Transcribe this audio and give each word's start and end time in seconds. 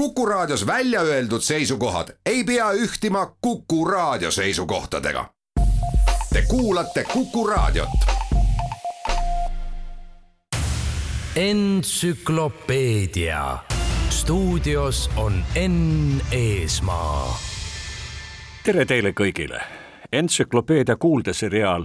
Kuku 0.00 0.26
Raadios 0.26 0.66
välja 0.66 1.00
öeldud 1.00 1.40
seisukohad 1.40 2.08
ei 2.26 2.44
pea 2.44 2.72
ühtima 2.72 3.36
Kuku 3.40 3.84
Raadio 3.84 4.30
seisukohtadega. 4.30 5.30
Te 6.32 6.42
kuulate 6.48 7.04
Kuku 7.12 7.46
Raadiot. 7.46 7.88
entsüklopeedia 11.36 13.58
stuudios 14.08 15.10
on 15.16 15.44
Enn 15.54 16.20
Eesmaa. 16.32 17.38
tere 18.64 18.84
teile 18.84 19.10
kõigile. 19.10 19.60
entsüklopeedia 20.12 20.96
kuuldeseriaal 20.96 21.84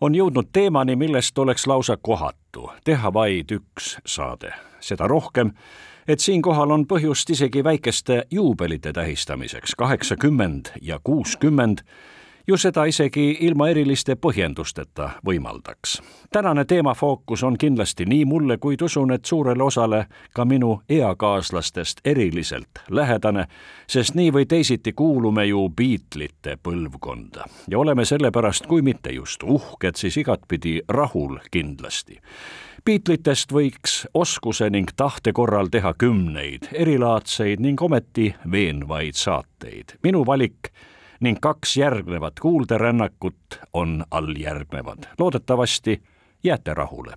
on 0.00 0.14
jõudnud 0.14 0.48
teemani, 0.52 0.96
millest 0.96 1.38
oleks 1.38 1.66
lausa 1.66 1.96
kohatu 1.96 2.70
teha 2.84 3.12
vaid 3.12 3.50
üks 3.50 3.98
saade, 4.06 4.52
seda 4.80 5.06
rohkem, 5.06 5.50
et 6.08 6.20
siinkohal 6.20 6.70
on 6.70 6.86
põhjust 6.86 7.30
isegi 7.30 7.64
väikeste 7.64 8.22
juubelite 8.30 8.92
tähistamiseks, 8.92 9.74
kaheksakümmend 9.74 10.66
ja 10.82 11.00
kuuskümmend 11.04 11.78
ju 12.48 12.56
seda 12.56 12.84
isegi 12.84 13.36
ilma 13.40 13.68
eriliste 13.68 14.14
põhjendusteta 14.16 15.10
võimaldaks. 15.26 16.02
tänane 16.32 16.64
teemafookus 16.64 17.42
on 17.42 17.58
kindlasti 17.58 18.04
nii 18.04 18.24
mulle, 18.24 18.56
kuid 18.58 18.82
usun, 18.82 19.12
et 19.12 19.24
suurele 19.24 19.62
osale 19.62 20.06
ka 20.34 20.44
minu 20.44 20.80
eakaaslastest 20.88 22.00
eriliselt 22.04 22.80
lähedane, 22.90 23.44
sest 23.86 24.14
nii 24.14 24.32
või 24.32 24.46
teisiti 24.46 24.92
kuulume 24.92 25.44
ju 25.44 25.68
Beatlesite 25.68 26.56
põlvkonda 26.62 27.44
ja 27.68 27.78
oleme 27.78 28.04
sellepärast, 28.04 28.66
kui 28.66 28.82
mitte 28.82 29.12
just 29.12 29.42
uhked, 29.42 29.96
siis 29.96 30.16
igatpidi 30.16 30.80
rahul 30.88 31.38
kindlasti 31.50 32.20
Beatlesitest 32.88 33.50
võiks 33.52 33.94
oskuse 34.16 34.70
ning 34.72 34.88
tahte 34.96 35.34
korral 35.36 35.66
teha 35.68 35.90
kümneid 36.00 36.70
erilaadseid 36.72 37.60
ning 37.60 37.82
ometi 37.84 38.30
veenvaid 38.48 39.18
saateid. 39.18 39.98
minu 40.02 40.22
valik 40.24 40.70
ning 41.20 41.36
kaks 41.36 41.76
järgnevat 41.76 42.40
kuulderännakut 42.40 43.60
on 43.72 44.04
alljärgnevad. 44.10 45.04
loodetavasti 45.18 46.02
jääte 46.42 46.74
rahule. 46.74 47.14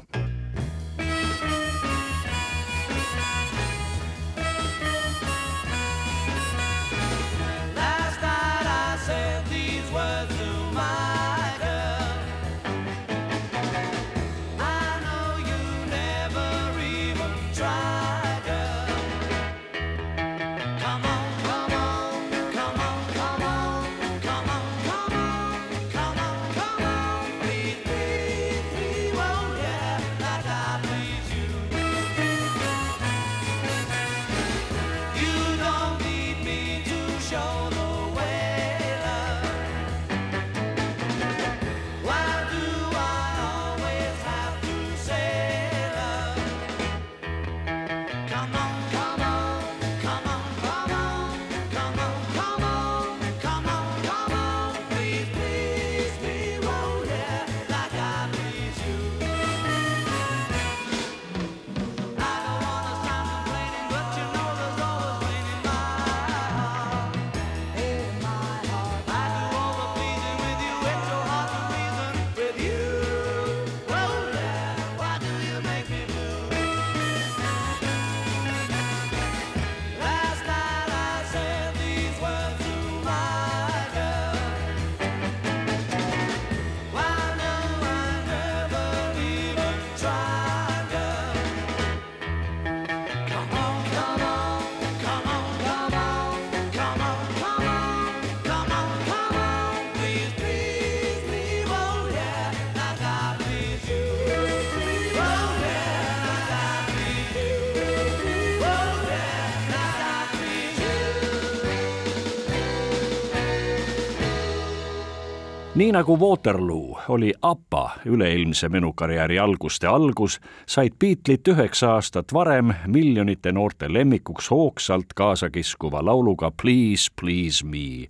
Nii 115.81 115.91
nagu 115.91 116.17
Waterloo 116.19 116.99
oli 117.09 117.33
APA 117.41 117.89
üleilmse 118.05 118.69
menukarjääri 118.69 119.39
alguste 119.39 119.87
algus, 119.87 120.39
said 120.67 120.93
Beatlesid 120.99 121.47
üheksa 121.49 121.95
aastat 121.95 122.33
varem 122.33 122.73
miljonite 122.87 123.51
noorte 123.51 123.89
lemmikuks 123.93 124.51
hoogsalt 124.51 125.13
kaasa 125.15 125.49
kiskuva 125.49 126.05
lauluga 126.05 126.51
Please, 126.61 127.09
please 127.21 127.65
me. 127.65 128.09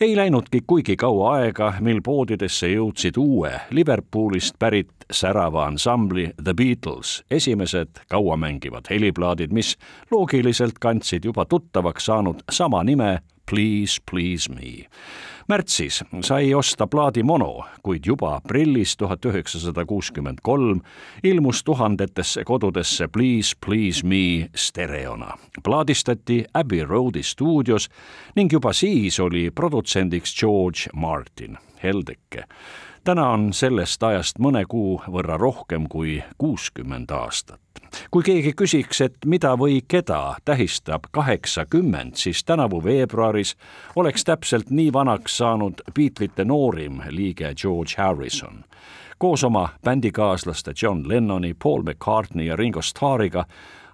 ei 0.00 0.16
läinudki 0.16 0.60
kuigi 0.66 0.96
kaua 0.96 1.34
aega, 1.34 1.74
mil 1.80 2.00
poodidesse 2.04 2.72
jõudsid 2.72 3.20
uue 3.20 3.52
Liverpoolist 3.70 4.56
pärit 4.58 5.04
särava 5.10 5.66
ansambli 5.66 6.30
The 6.44 6.54
Beatles 6.54 7.24
esimesed 7.30 8.06
kauamängivad 8.08 8.88
heliplaadid, 8.90 9.52
mis 9.52 9.76
loogiliselt 10.10 10.80
kandsid 10.80 11.24
juba 11.24 11.44
tuttavaks 11.44 12.04
saanud 12.04 12.40
sama 12.50 12.84
nime 12.84 13.18
Please, 13.52 14.00
please 14.10 14.48
me 14.48 14.88
märtsis 15.48 16.04
sai 16.20 16.54
osta 16.54 16.86
plaadi 16.86 17.22
mono, 17.22 17.64
kuid 17.82 18.06
juba 18.06 18.34
aprillis 18.38 18.96
tuhat 18.96 19.24
üheksasada 19.28 19.84
kuuskümmend 19.84 20.38
kolm 20.42 20.80
ilmus 21.24 21.64
tuhandetesse 21.64 22.44
kodudesse 22.44 23.08
Please, 23.08 23.56
please 23.66 24.06
me 24.06 24.48
stereona. 24.54 25.36
plaadistati 25.64 26.44
Abbey 26.54 26.84
Roadi 26.84 27.22
stuudios 27.22 27.88
ning 28.36 28.52
juba 28.52 28.72
siis 28.72 29.20
oli 29.20 29.50
produtsendiks 29.50 30.40
George 30.40 30.88
Martin, 30.94 31.58
heldeke 31.82 32.44
täna 33.04 33.28
on 33.28 33.52
sellest 33.52 34.02
ajast 34.02 34.38
mõne 34.38 34.64
kuu 34.68 35.00
võrra 35.10 35.36
rohkem 35.38 35.88
kui 35.88 36.22
kuuskümmend 36.38 37.10
aastat. 37.10 37.60
kui 38.10 38.22
keegi 38.22 38.52
küsiks, 38.56 39.00
et 39.00 39.16
mida 39.26 39.52
või 39.58 39.80
keda 39.88 40.36
tähistab 40.44 41.10
kaheksakümmend, 41.10 42.14
siis 42.14 42.44
tänavu 42.44 42.84
veebruaris 42.84 43.56
oleks 43.96 44.24
täpselt 44.24 44.70
nii 44.70 44.92
vanaks 44.92 45.36
saanud 45.36 45.82
Beatlesite 45.94 46.44
noorim 46.44 47.02
liige 47.10 47.54
George 47.54 47.94
Harrison. 47.98 48.64
koos 49.18 49.44
oma 49.44 49.68
bändikaaslaste 49.84 50.72
John 50.82 51.08
Lennoni, 51.08 51.54
Paul 51.54 51.82
McCartney 51.82 52.46
ja 52.46 52.56
Ringo 52.56 52.82
Starriga 52.82 53.44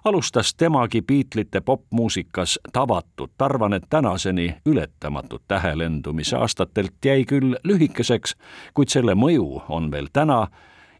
alustas 0.05 0.55
temagi 0.55 1.01
Beatlesite 1.01 1.61
popmuusikas 1.61 2.59
tavatut, 2.73 3.31
arvan, 3.41 3.73
et 3.73 3.83
tänaseni 3.89 4.55
ületamatut 4.65 5.43
tähelendu, 5.47 6.13
mis 6.13 6.33
aastatelt 6.33 7.05
jäi 7.05 7.25
küll 7.25 7.55
lühikeseks, 7.63 8.35
kuid 8.73 8.89
selle 8.89 9.15
mõju 9.15 9.63
on 9.69 9.91
veel 9.91 10.07
täna 10.13 10.47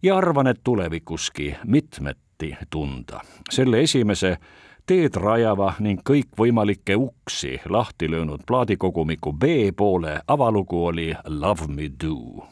ja 0.02 0.18
arvan, 0.18 0.48
et 0.48 0.64
tulevikuski 0.64 1.56
mitmeti 1.66 2.56
tunda. 2.70 3.22
selle 3.52 3.82
esimese 3.82 4.38
teed 4.86 5.16
rajava 5.16 5.74
ning 5.80 6.02
kõikvõimalikke 6.10 6.96
uksi 6.98 7.60
lahti 7.70 8.10
löönud 8.12 8.42
plaadikogumiku 8.48 9.34
B-poole 9.34 10.22
avalugu 10.28 10.86
oli 10.86 11.14
Love 11.28 11.68
me 11.68 11.92
do. 12.04 12.48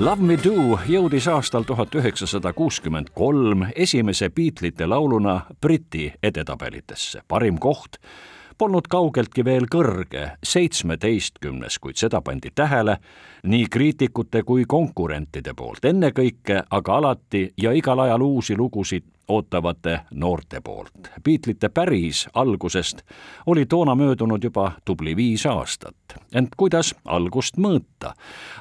Love 0.00 0.24
Me 0.24 0.38
Do 0.40 0.78
jõudis 0.88 1.26
aastal 1.28 1.66
tuhat 1.68 1.92
üheksasada 1.92 2.54
kuuskümmend 2.56 3.10
kolm 3.12 3.66
esimese 3.76 4.30
Beatlesite 4.32 4.86
lauluna 4.88 5.34
Briti 5.60 6.06
edetabelitesse. 6.22 7.20
parim 7.28 7.58
koht 7.58 7.98
polnud 8.58 8.88
kaugeltki 8.88 9.44
veel 9.44 9.66
kõrge, 9.68 10.30
seitsmeteistkümnes, 10.44 11.78
kuid 11.78 12.00
seda 12.00 12.22
pandi 12.24 12.48
tähele 12.54 12.96
nii 13.44 13.68
kriitikute 13.68 14.42
kui 14.42 14.64
konkurentide 14.64 15.52
poolt, 15.54 15.84
ennekõike 15.84 16.62
aga 16.70 16.96
alati 16.96 17.52
ja 17.60 17.72
igal 17.76 18.00
ajal 18.00 18.24
uusi 18.24 18.56
lugusid 18.56 19.04
ootavate 19.30 20.00
noorte 20.10 20.60
poolt. 20.64 21.10
Beatlesite 21.24 21.68
päris 21.68 22.26
algusest 22.34 23.02
oli 23.46 23.66
toona 23.66 23.94
möödunud 23.94 24.44
juba 24.44 24.72
tubli 24.84 25.16
viis 25.16 25.46
aastat. 25.46 25.96
ent 26.34 26.54
kuidas 26.56 26.94
algust 27.04 27.56
mõõta? 27.56 28.12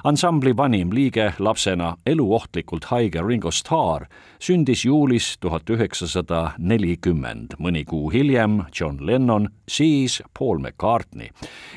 ansambli 0.04 0.58
vanim 0.58 0.94
liige 0.94 1.34
lapsena 1.40 1.96
eluohtlikult 2.06 2.86
haige 2.86 3.22
Ringo 3.22 3.52
Starr 3.52 4.06
sündis 4.40 4.86
juulis 4.86 5.38
tuhat 5.40 5.70
üheksasada 5.70 6.52
nelikümmend, 6.58 7.58
mõni 7.60 7.84
kuu 7.86 8.10
hiljem 8.10 8.64
John 8.80 8.98
Lennon, 9.06 9.50
siis 9.68 10.22
Paul 10.40 10.60
McCartney. 10.60 11.30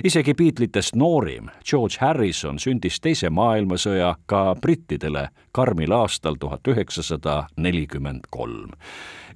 isegi 0.04 0.34
Beatlesitest 0.34 0.94
noorim 0.94 1.50
George 1.70 1.96
Harrison 2.00 2.58
sündis 2.58 3.00
teise 3.00 3.30
maailmasõja 3.30 4.14
ka 4.26 4.54
brittidele 4.60 5.28
karmil 5.52 5.92
aastal 5.92 6.34
tuhat 6.40 6.68
üheksasada 6.68 7.46
nelikümmend 7.56 8.30
kolm 8.30 8.70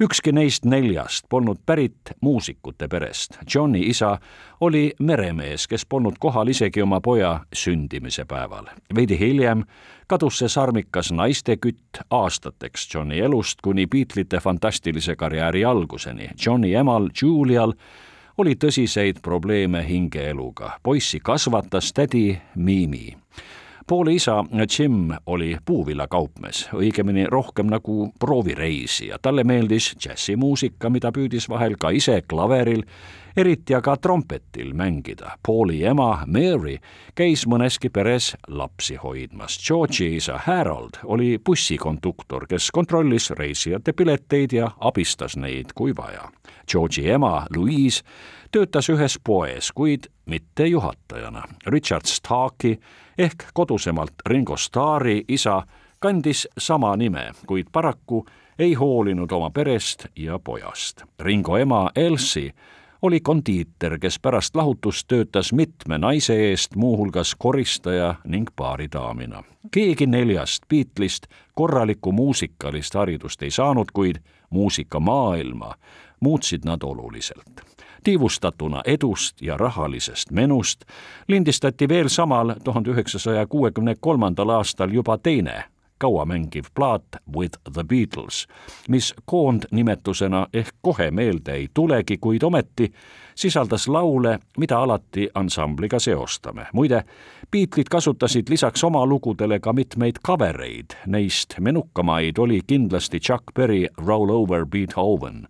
ükski 0.01 0.33
neist 0.33 0.65
neljast 0.65 1.27
polnud 1.29 1.59
pärit 1.67 2.13
muusikute 2.21 2.89
perest. 2.89 3.39
Johni 3.55 3.81
isa 3.89 4.19
oli 4.61 4.93
meremees, 4.99 5.67
kes 5.67 5.87
polnud 5.87 6.19
kohal 6.21 6.49
isegi 6.49 6.83
oma 6.83 7.01
poja 7.01 7.41
sündimise 7.53 8.25
päeval. 8.25 8.67
veidi 8.95 9.19
hiljem 9.19 9.65
kadus 10.07 10.39
see 10.39 10.49
sarmikas 10.49 11.13
naistekütt 11.13 12.03
aastateks 12.11 12.95
Johni 12.95 13.21
elust 13.21 13.61
kuni 13.63 13.87
Beatlesite 13.87 14.41
fantastilise 14.41 15.17
karjääri 15.17 15.65
alguseni. 15.65 16.31
Johni 16.47 16.75
emal 16.75 17.09
Julial 17.23 17.73
oli 18.39 18.55
tõsiseid 18.55 19.21
probleeme 19.23 19.89
hingeeluga. 19.89 20.79
poissi 20.83 21.21
kasvatas 21.21 21.93
tädi 21.93 22.39
Mimi 22.55 23.17
Pauli 23.87 24.15
isa 24.15 24.45
Jim 24.79 25.11
oli 25.27 25.57
puuvillakaupmees, 25.65 26.65
õigemini 26.75 27.29
rohkem 27.31 27.69
nagu 27.71 28.09
proovireisija. 28.19 29.19
talle 29.23 29.45
meeldis 29.45 29.93
džässimuusika, 29.95 30.91
mida 30.91 31.13
püüdis 31.15 31.47
vahel 31.49 31.77
ka 31.79 31.93
ise 31.95 32.17
klaveril, 32.27 32.83
eriti 33.37 33.75
aga 33.75 33.97
trompetil 33.97 34.73
mängida. 34.75 35.37
Pauli 35.47 35.85
ema 35.85 36.25
Mary 36.27 36.79
käis 37.15 37.47
mõneski 37.47 37.91
peres 37.93 38.35
lapsi 38.49 38.97
hoidmas. 38.97 39.59
George'i 39.69 40.17
isa 40.17 40.39
Harold 40.47 41.01
oli 41.05 41.39
bussikonduktor, 41.45 42.47
kes 42.47 42.71
kontrollis 42.71 43.31
reisijate 43.31 43.93
pileteid 43.93 44.53
ja 44.53 44.71
abistas 44.81 45.37
neid, 45.37 45.75
kui 45.75 45.97
vaja. 45.97 46.29
George'i 46.69 47.11
ema 47.11 47.47
Louise 47.57 48.05
töötas 48.53 48.89
ühes 48.89 49.19
poes, 49.25 49.73
kuid 49.73 50.09
mitte 50.27 50.67
juhatajana. 50.67 51.45
Richard 51.67 52.07
Starki 52.07 52.79
ehk 53.19 53.51
kodusemalt 53.55 54.25
Ringo 54.27 54.57
Starri 54.57 55.25
isa 55.29 55.63
kandis 55.99 56.49
sama 56.59 56.97
nime, 56.97 57.31
kuid 57.47 57.69
paraku 57.73 58.25
ei 58.59 58.75
hoolinud 58.75 59.33
oma 59.33 59.51
perest 59.51 60.07
ja 60.17 60.39
pojast. 60.39 61.03
Ringo 61.21 61.57
ema 61.57 61.91
Elsie 61.97 62.53
oli 63.03 63.21
kondiiter, 63.21 63.99
kes 63.99 64.19
pärast 64.19 64.57
lahutust 64.57 65.09
töötas 65.09 65.53
mitme 65.53 65.99
naise 65.99 66.51
eest, 66.51 66.77
muuhulgas 66.77 67.35
koristaja 67.39 68.15
ning 68.25 68.49
baaridaamina. 68.57 69.43
keegi 69.71 70.07
neljast 70.07 70.63
Beatlesist 70.69 71.27
korralikku 71.55 72.13
muusikalist 72.13 72.95
haridust 72.95 73.43
ei 73.43 73.51
saanud, 73.51 73.87
kuid 73.93 74.17
muusikamaailma 74.51 75.75
muutsid 76.21 76.61
nad 76.65 76.83
oluliselt 76.83 77.77
tiivustatuna 78.07 78.83
edust 78.85 79.43
ja 79.43 79.57
rahalisest 79.57 80.31
menust 80.31 80.85
lindistati 81.29 81.89
veel 81.89 82.09
samal 82.09 82.55
tuhande 82.65 82.91
üheksasaja 82.91 83.47
kuuekümne 83.47 83.95
kolmandal 84.01 84.49
aastal 84.49 84.91
juba 84.91 85.19
teine 85.19 85.65
kauamängiv 85.99 86.65
plaat 86.75 87.05
With 87.37 87.59
the 87.73 87.85
Beatles, 87.85 88.47
mis 88.89 89.15
koondnimetusena 89.25 90.47
ehk 90.53 90.75
kohe 90.83 91.11
meelde 91.11 91.53
ei 91.53 91.69
tulegi, 91.75 92.17
kuid 92.17 92.43
ometi 92.43 92.93
sisaldas 93.35 93.89
laule, 93.89 94.39
mida 94.59 94.79
alati 94.79 95.29
ansambliga 95.35 95.99
seostame. 95.99 96.67
muide, 96.73 97.05
Beatlesid 97.51 97.89
kasutasid 97.91 98.49
lisaks 98.49 98.85
oma 98.85 99.07
lugudele 99.07 99.61
ka 99.61 99.73
mitmeid 99.73 100.17
kavereid, 100.23 100.97
neist 101.07 101.55
menukamaid 101.61 102.39
oli 102.39 102.61
kindlasti 102.67 103.21
Chuck 103.21 103.55
Berry 103.55 103.87
Roll 104.07 104.31
Over 104.31 104.67
Beethoven 104.67 105.49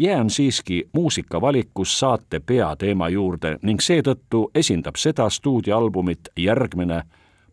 jään 0.00 0.30
siiski 0.30 0.88
muusikavalikus 0.92 2.00
saate 2.00 2.40
peateema 2.40 3.08
juurde 3.08 3.58
ning 3.62 3.80
seetõttu 3.80 4.50
esindab 4.54 4.96
seda 4.96 5.28
stuudioalbumit 5.30 6.32
järgmine 6.36 7.02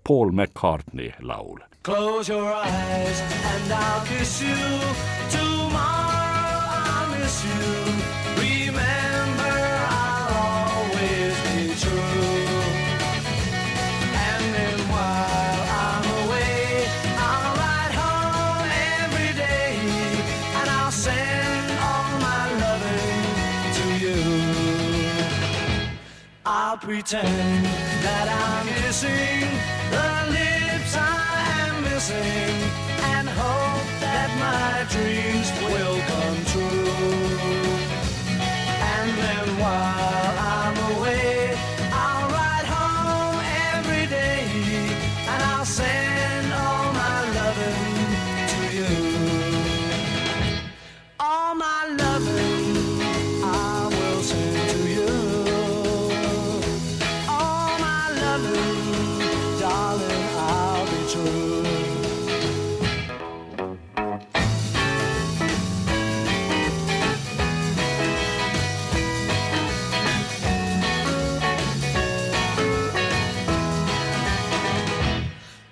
Paul 0.07 0.31
McCartney 0.31 1.11
laul. 1.19 1.57
Close 1.83 2.29
your 2.29 2.53
eyes 2.53 3.19
and 3.19 3.73
I'll 3.73 4.05
kiss 4.05 4.41
you. 4.41 4.55
Tomorrow 5.29 6.63
I'll 6.95 7.09
miss 7.19 7.43
you. 7.43 7.61
Remember, 8.39 9.57
I'll 9.99 10.31
always 10.77 11.35
be 11.51 11.75
true. 11.83 12.39
And 14.31 14.43
then 14.55 14.79
while 14.93 15.61
I'm 15.83 16.05
away, 16.23 16.87
I'll 17.27 17.51
ride 17.65 17.95
home 18.03 18.69
every 19.03 19.33
day 19.35 19.75
and 20.59 20.69
I'll 20.69 20.89
send 20.89 21.67
all 21.83 22.11
my 22.27 22.43
loving 22.63 23.25
to 23.77 23.85
you. 24.05 24.19
I'll 26.45 26.77
pretend 26.77 27.65
that 28.05 28.27
I'm 28.29 28.67
I 28.85 29.56
missing 32.07 32.71
and 33.15 33.27
hope 33.27 33.87
that 33.99 34.29
my 34.39 34.85
dreams 34.93 35.46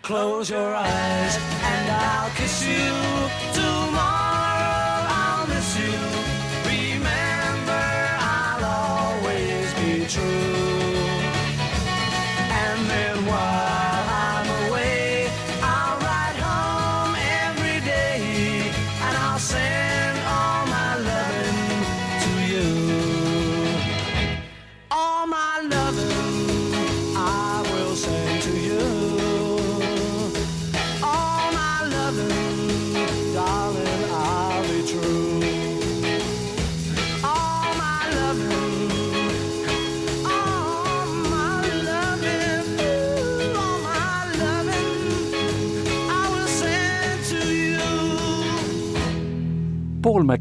Close 0.06 0.52
your 0.52 0.76
eyes 0.76 1.36
and 1.64 1.90
I'll 1.90 2.30
kiss 2.36 2.64
you. 2.64 3.05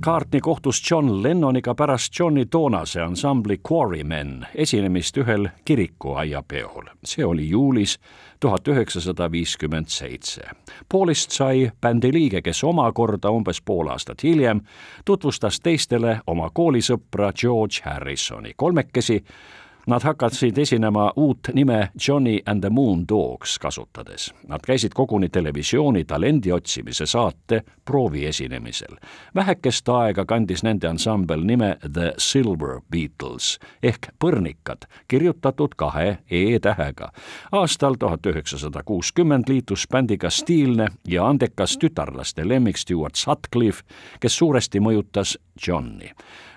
McCartney 0.04 0.40
kohtus 0.40 0.90
John 0.90 1.22
Lennoniga 1.22 1.74
pärast 1.74 2.18
Johni 2.18 2.46
toonase 2.46 3.00
ansambli 3.00 3.60
Quarrymen 3.70 4.46
esinemist 4.54 5.16
ühel 5.16 5.48
kirikuaiapeol. 5.64 6.84
see 7.04 7.24
oli 7.24 7.48
juulis 7.48 7.98
tuhat 8.40 8.68
üheksasada 8.68 9.30
viiskümmend 9.30 9.86
seitse. 9.88 10.42
Paulist 10.92 11.30
sai 11.30 11.70
bändi 11.80 12.12
liige, 12.12 12.42
kes 12.42 12.64
omakorda 12.64 13.30
umbes 13.30 13.62
pool 13.62 13.88
aastat 13.88 14.22
hiljem 14.22 14.60
tutvustas 15.04 15.60
teistele 15.60 16.20
oma 16.26 16.50
koolisõpra 16.50 17.32
George 17.32 17.80
Harrisoni. 17.84 18.52
kolmekesi 18.56 19.24
Nad 19.86 20.02
hakkasid 20.02 20.58
esinema 20.58 21.12
uut 21.16 21.38
nime 21.52 21.90
Johnny 22.08 22.40
and 22.46 22.60
the 22.60 22.70
Moon 22.70 23.04
Dogs 23.08 23.58
kasutades. 23.58 24.34
Nad 24.48 24.60
käisid 24.66 24.92
koguni 24.94 25.28
televisiooni 25.28 26.04
talendi 26.04 26.52
otsimise 26.52 27.06
saate 27.06 27.62
prooviesinemisel. 27.84 28.96
vähekest 29.34 29.88
aega 29.88 30.24
kandis 30.24 30.62
nende 30.62 30.88
ansambel 30.88 31.40
nime 31.40 31.76
The 31.92 32.14
Silver 32.18 32.80
Beatles 32.90 33.58
ehk 33.82 34.08
põrnikad, 34.24 34.88
kirjutatud 35.08 35.74
kahe 35.76 36.18
E-tähega. 36.30 37.12
aastal 37.52 37.94
tuhat 37.94 38.26
üheksasada 38.26 38.82
kuuskümmend 38.84 39.48
liitus 39.48 39.88
bändiga 39.92 40.30
stiilne 40.30 40.88
ja 41.08 41.28
andekas 41.28 41.78
tütarlaste 41.78 42.48
lemmik 42.48 42.76
Stewart 42.76 43.14
Sutcliffe, 43.14 43.82
kes 44.20 44.38
suuresti 44.38 44.80
mõjutas 44.80 45.38
Johni 45.66 46.10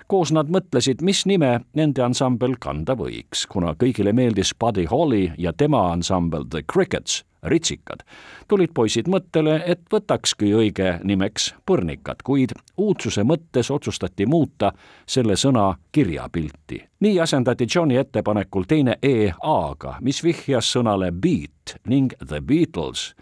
koos 0.08 0.32
nad 0.32 0.48
mõtlesid, 0.48 1.02
mis 1.04 1.24
nime 1.28 1.58
nende 1.76 2.02
ansambel 2.02 2.56
kanda 2.60 2.96
võiks, 2.96 3.44
kuna 3.48 3.74
kõigile 3.78 4.14
meeldis 4.16 4.54
Buddy 4.56 4.86
Holly 4.88 5.32
ja 5.38 5.52
tema 5.52 5.90
ansambel 5.92 6.46
The 6.48 6.64
Crickets, 6.72 7.22
ritsikad, 7.42 8.02
tulid 8.48 8.72
poisid 8.74 9.08
mõttele, 9.08 9.58
et 9.66 9.84
võtakski 9.92 10.50
õige 10.56 10.96
nimeks 11.04 11.52
põrnikad, 11.68 12.24
kuid 12.24 12.54
uudsuse 12.76 13.22
mõttes 13.22 13.70
otsustati 13.70 14.26
muuta 14.26 14.72
selle 15.06 15.36
sõna 15.36 15.74
kirjapilti. 15.92 16.80
nii 17.00 17.20
asendati 17.20 17.66
Johni 17.74 17.96
ettepanekul 17.96 18.64
teine 18.64 18.98
E 19.02 19.32
A-ga, 19.42 19.98
mis 20.00 20.22
vihjas 20.24 20.72
sõnale 20.72 21.12
beat 21.12 21.76
ning 21.86 22.14
The 22.26 22.40
Beatles 22.40 23.12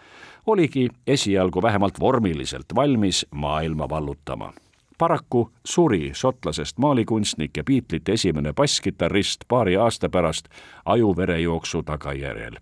oligi 0.47 0.89
esialgu 1.07 1.63
vähemalt 1.63 2.01
vormiliselt 2.01 2.75
valmis 2.75 3.27
maailma 3.31 3.89
vallutama 3.89 4.53
paraku 4.99 5.51
suri 5.65 6.11
šotlasest 6.15 6.79
maalikunstnik 6.79 7.57
ja 7.57 7.65
Beatlesite 7.65 8.13
esimene 8.13 8.53
basskitarrist 8.53 9.45
paari 9.49 9.77
aasta 9.77 10.09
pärast 10.09 10.49
ajuverejooksu 10.85 11.83
tagajärjel. 11.83 12.57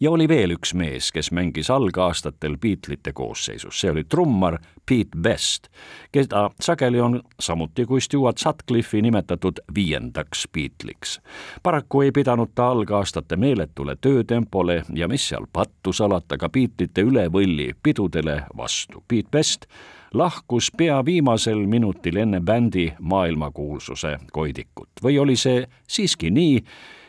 ja 0.00 0.10
oli 0.10 0.28
veel 0.28 0.54
üks 0.56 0.72
mees, 0.74 1.12
kes 1.12 1.28
mängis 1.32 1.70
algaastatel 1.70 2.56
Beatlesite 2.56 3.12
koosseisus, 3.12 3.80
see 3.80 3.90
oli 3.90 4.04
trummar 4.04 4.58
Pete 4.88 5.18
Best, 5.22 5.68
keda 6.12 6.50
sageli 6.60 7.00
on 7.00 7.20
samuti 7.40 7.84
kui 7.86 8.00
Stewart 8.00 8.38
Sutcliffe'i 8.38 9.02
nimetatud 9.02 9.60
viiendaks 9.74 10.48
Beatles'iks. 10.52 11.20
paraku 11.62 12.02
ei 12.02 12.12
pidanud 12.12 12.48
ta 12.54 12.70
algaastate 12.70 13.36
meeletule 13.36 13.96
töötempole 14.00 14.82
ja 14.94 15.08
mis 15.08 15.28
seal 15.28 15.46
pattu 15.52 15.92
salata, 15.92 16.38
ka 16.38 16.48
Beatlesite 16.48 17.02
üle 17.02 17.28
võlli 17.28 17.72
pidudele 17.82 18.42
vastu. 18.56 19.04
Pete 19.08 19.28
Best 19.30 19.66
lahkus 20.14 20.72
pea 20.76 21.04
viimasel 21.04 21.66
minutil 21.66 22.16
enne 22.16 22.40
bändi 22.40 22.92
maailmakuulsuse 23.00 24.16
koidikut 24.32 24.88
või 25.02 25.18
oli 25.18 25.36
see 25.36 25.66
siiski 25.88 26.30
nii, 26.30 26.64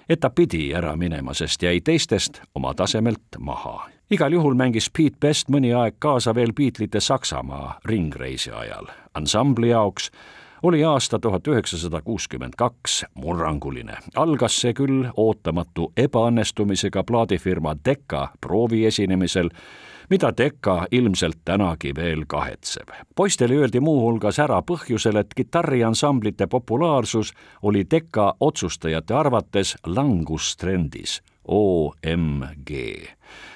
et 0.10 0.20
ta 0.20 0.30
pidi 0.30 0.74
ära 0.76 0.96
minema, 0.96 1.34
sest 1.34 1.64
jäi 1.64 1.82
teistest 1.82 2.42
oma 2.56 2.74
tasemelt 2.74 3.40
maha. 3.40 3.90
igal 4.12 4.34
juhul 4.34 4.54
mängis 4.54 4.90
Pete 4.90 5.18
Best 5.20 5.50
mõni 5.50 5.74
aeg 5.74 5.96
kaasa 6.00 6.36
veel 6.36 6.54
Beatlesite 6.54 7.00
Saksamaa 7.00 7.80
ringreisi 7.86 8.52
ajal. 8.52 8.86
ansambli 9.14 9.70
jaoks 9.70 10.12
oli 10.64 10.84
aasta 10.84 11.20
tuhat 11.20 11.48
üheksasada 11.48 12.02
kuuskümmend 12.02 12.54
kaks 12.58 13.06
murranguline. 13.16 13.98
algas 14.16 14.62
see 14.62 14.74
küll 14.74 15.08
ootamatu 15.18 15.94
ebaõnnestumisega 15.98 17.04
plaadifirma 17.04 17.76
Decca 17.86 18.28
prooviesinemisel, 18.42 19.50
mida 20.10 20.34
Decca 20.38 20.86
ilmselt 20.92 21.38
tänagi 21.46 21.96
veel 21.96 22.26
kahetseb. 22.28 22.90
poistele 23.16 23.54
öeldi 23.56 23.80
muuhulgas 23.80 24.40
ära 24.40 24.62
põhjusel, 24.62 25.20
et 25.20 25.34
kitarriansamblite 25.36 26.48
populaarsus 26.48 27.34
oli 27.62 27.86
Decca 27.92 28.34
otsustajate 28.40 29.14
arvates 29.14 29.76
langustrendis 29.86 31.22
OMG. 31.48 32.72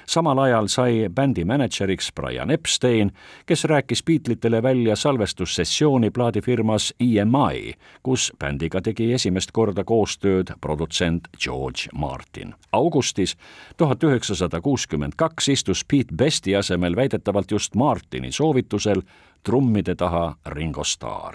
Samal 0.06 0.38
ajal 0.38 0.68
sai 0.68 1.08
bändi 1.14 1.44
mänedžeriks 1.44 2.12
Brian 2.14 2.50
Epstein, 2.50 3.10
kes 3.46 3.64
rääkis 3.64 4.02
Beatlesitele 4.02 4.62
välja 4.62 4.96
salvestussessiooni 4.96 6.10
plaadifirmas 6.10 6.94
EMI, 7.00 7.74
kus 8.02 8.32
bändiga 8.38 8.80
tegi 8.80 9.12
esimest 9.12 9.52
korda 9.52 9.84
koostööd 9.84 10.52
produtsent 10.60 11.28
George 11.44 11.88
Martin. 11.94 12.54
augustis 12.72 13.36
tuhat 13.76 14.02
üheksasada 14.04 14.60
kuuskümmend 14.60 15.12
kaks 15.16 15.48
istus 15.48 15.84
Pete 15.84 16.14
Besti 16.16 16.56
asemel 16.56 16.96
väidetavalt 16.96 17.50
just 17.50 17.74
Martini 17.74 18.32
soovitusel 18.32 19.02
trummide 19.42 19.94
taha 19.94 20.36
Ringo 20.46 20.84
Starr. 20.84 21.34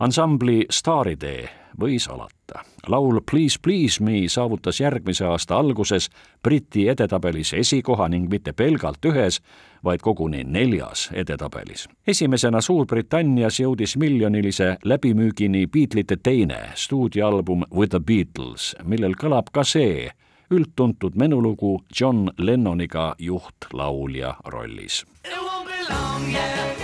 ansambli 0.00 0.66
Staaritee 0.70 1.63
võis 1.80 2.08
alata. 2.10 2.62
laul 2.88 3.20
Please 3.30 3.58
Please 3.62 4.02
Me 4.04 4.28
saavutas 4.28 4.80
järgmise 4.80 5.24
aasta 5.24 5.56
alguses 5.56 6.10
Briti 6.42 6.88
edetabelis 6.88 7.52
esikoha 7.52 8.08
ning 8.08 8.30
mitte 8.30 8.52
pelgalt 8.52 9.04
ühes, 9.04 9.40
vaid 9.84 10.00
koguni 10.00 10.44
neljas 10.44 11.10
edetabelis. 11.12 11.88
esimesena 12.06 12.60
Suurbritannias 12.60 13.60
jõudis 13.60 13.96
miljonilise 13.96 14.76
läbimüügini 14.84 15.66
Beatlesite 15.66 16.16
teine 16.16 16.58
stuudioalbum 16.74 17.64
With 17.74 17.90
the 17.90 18.00
Beatles, 18.00 18.76
millel 18.84 19.14
kõlab 19.14 19.50
ka 19.52 19.64
see 19.64 20.10
üldtuntud 20.50 21.16
menulugu 21.16 21.80
John 22.00 22.30
Lennoniga 22.38 23.14
juhtlaulja 23.18 24.34
rollis. 24.44 25.04
It 25.24 25.32
won't 25.40 25.66
be 25.66 25.94
long, 25.94 26.32
yeah, 26.32 26.83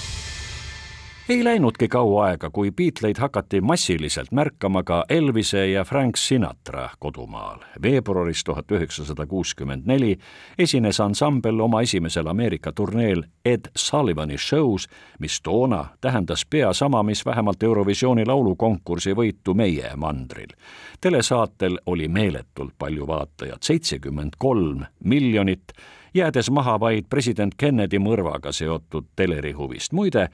ei 1.31 1.43
läinudki 1.43 1.87
kaua 1.87 2.25
aega, 2.25 2.49
kui 2.49 2.71
Beatleid 2.71 3.15
hakati 3.17 3.61
massiliselt 3.61 4.31
märkama 4.31 4.83
ka 4.83 5.05
Elvise 5.09 5.67
ja 5.67 5.83
Frank 5.83 6.17
Sinatra 6.17 6.89
kodumaal. 6.99 7.59
veebruaris 7.81 8.43
tuhat 8.43 8.71
üheksasada 8.71 9.25
kuuskümmend 9.27 9.83
neli 9.85 10.17
esines 10.59 10.99
ansambel 10.99 11.59
oma 11.59 11.81
esimesel 11.81 12.27
Ameerika 12.27 12.71
turneel 12.71 13.23
Ed 13.45 13.71
Sullivani 13.77 14.35
show's, 14.35 14.89
mis 15.19 15.41
toona 15.41 15.85
tähendas 16.01 16.45
pea 16.45 16.73
sama, 16.73 17.03
mis 17.03 17.25
vähemalt 17.25 17.63
Eurovisiooni 17.63 18.25
laulukonkursi 18.25 19.13
võitu 19.13 19.53
meie 19.53 19.95
mandril. 19.95 20.51
telesaatel 21.01 21.79
oli 21.85 22.07
meeletult 22.07 22.73
palju 22.77 23.07
vaatajaid, 23.07 23.63
seitsekümmend 23.63 24.33
kolm 24.37 24.83
miljonit, 25.03 25.71
jäädes 26.13 26.51
maha 26.51 26.79
vaid 26.79 27.05
president 27.09 27.55
Kennedy 27.57 27.99
mõrvaga 27.99 28.51
seotud 28.51 29.05
telerihuvist. 29.15 29.91
muide, 29.91 30.29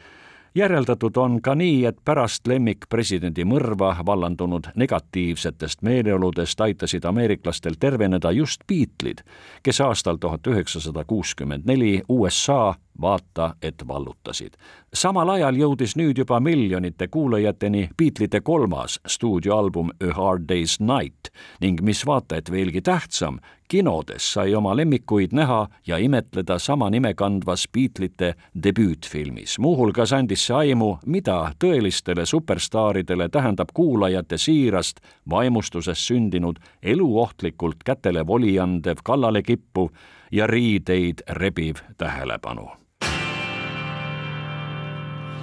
järeldatud 0.57 1.17
on 1.17 1.41
ka 1.41 1.55
nii, 1.55 1.85
et 1.85 1.97
pärast 2.05 2.47
lemmikpresidendi 2.47 3.45
mõrva 3.45 3.93
vallandunud 4.05 4.71
negatiivsetest 4.75 5.81
meeleoludest 5.85 6.61
aitasid 6.61 7.05
ameeriklastel 7.05 7.77
terveneda 7.79 8.31
just 8.31 8.65
Beatleid, 8.67 9.21
kes 9.63 9.81
aastal 9.81 10.17
tuhat 10.17 10.47
üheksasada 10.47 11.05
kuuskümmend 11.05 11.69
neli 11.69 12.01
USA 12.09 12.75
vaata, 13.01 13.55
et 13.61 13.87
vallutasid. 13.87 14.53
samal 14.93 15.29
ajal 15.29 15.55
jõudis 15.55 15.95
nüüd 15.95 16.17
juba 16.17 16.39
miljonite 16.39 17.07
kuulajateni 17.07 17.89
Beatlesite 17.97 18.41
kolmas 18.41 18.99
stuudioalbum 19.07 19.89
A 19.89 20.13
Hard 20.13 20.47
Day's 20.51 20.79
Night 20.79 21.29
ning 21.61 21.81
mis 21.81 22.05
vaata 22.05 22.35
et 22.35 22.51
veelgi 22.51 22.81
tähtsam, 22.81 23.39
kinodes 23.67 24.33
sai 24.33 24.55
oma 24.55 24.75
lemmikuid 24.75 25.33
näha 25.33 25.67
ja 25.87 25.97
imetleda 25.97 26.59
sama 26.59 26.89
nime 26.89 27.13
kandvas 27.13 27.67
Beatlesite 27.73 28.33
debüütfilmis. 28.63 29.59
muuhulgas 29.59 30.13
andis 30.13 30.47
see 30.47 30.55
aimu, 30.55 30.97
mida 31.05 31.51
tõelistele 31.59 32.25
superstaaridele 32.25 33.29
tähendab 33.29 33.69
kuulajate 33.73 34.37
siirast 34.37 34.99
vaimustusest 35.29 36.01
sündinud 36.01 36.59
eluohtlikult 36.81 37.83
kätele 37.85 38.27
voli 38.27 38.59
andev 38.59 39.03
kallale-kippuv 39.03 39.89
ja 40.31 40.47
riideid 40.47 41.23
rebiv 41.29 41.75
tähelepanu 41.97 42.86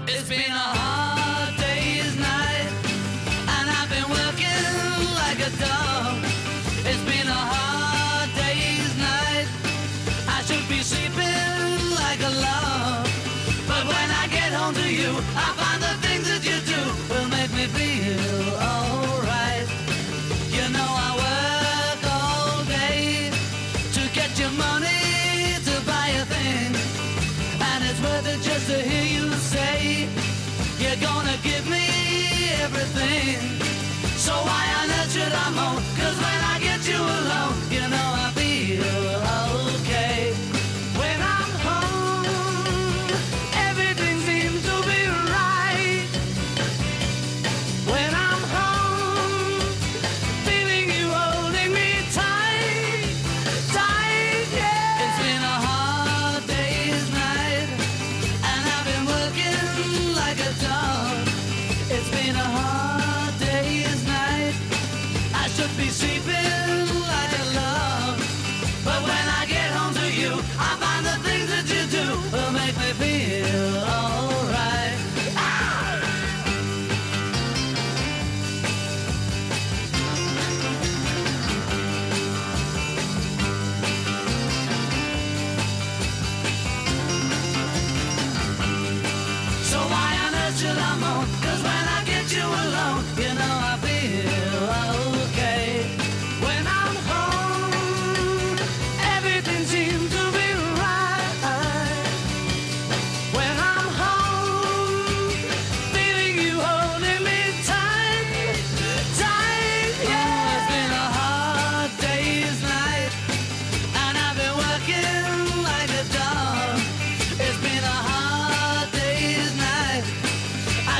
It's 0.06 0.28
been 0.28 0.52
a 0.52 0.83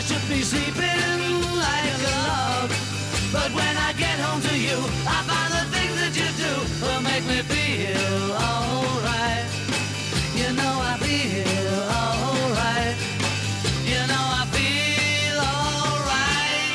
should 0.06 0.28
be 0.28 0.42
sleeping 0.42 1.18
like 1.64 1.86
a 1.94 1.98
log. 2.04 2.70
But 3.32 3.50
when 3.58 3.74
I 3.88 3.92
get 3.96 4.20
home 4.20 4.40
to 4.42 4.54
you, 4.66 4.78
I 5.06 5.18
find 5.28 5.50
the 5.56 5.64
things 5.74 5.96
that 6.02 6.14
you 6.20 6.28
do 6.44 6.52
will 6.84 7.00
make 7.00 7.24
me 7.24 7.38
feel 7.52 8.32
alright. 8.36 9.48
You 10.36 10.52
know 10.58 10.74
I 10.92 10.94
feel 11.04 11.74
alright. 12.02 12.96
You 13.90 14.02
know 14.10 14.24
I 14.40 14.44
feel 14.52 15.38
alright. 15.40 16.68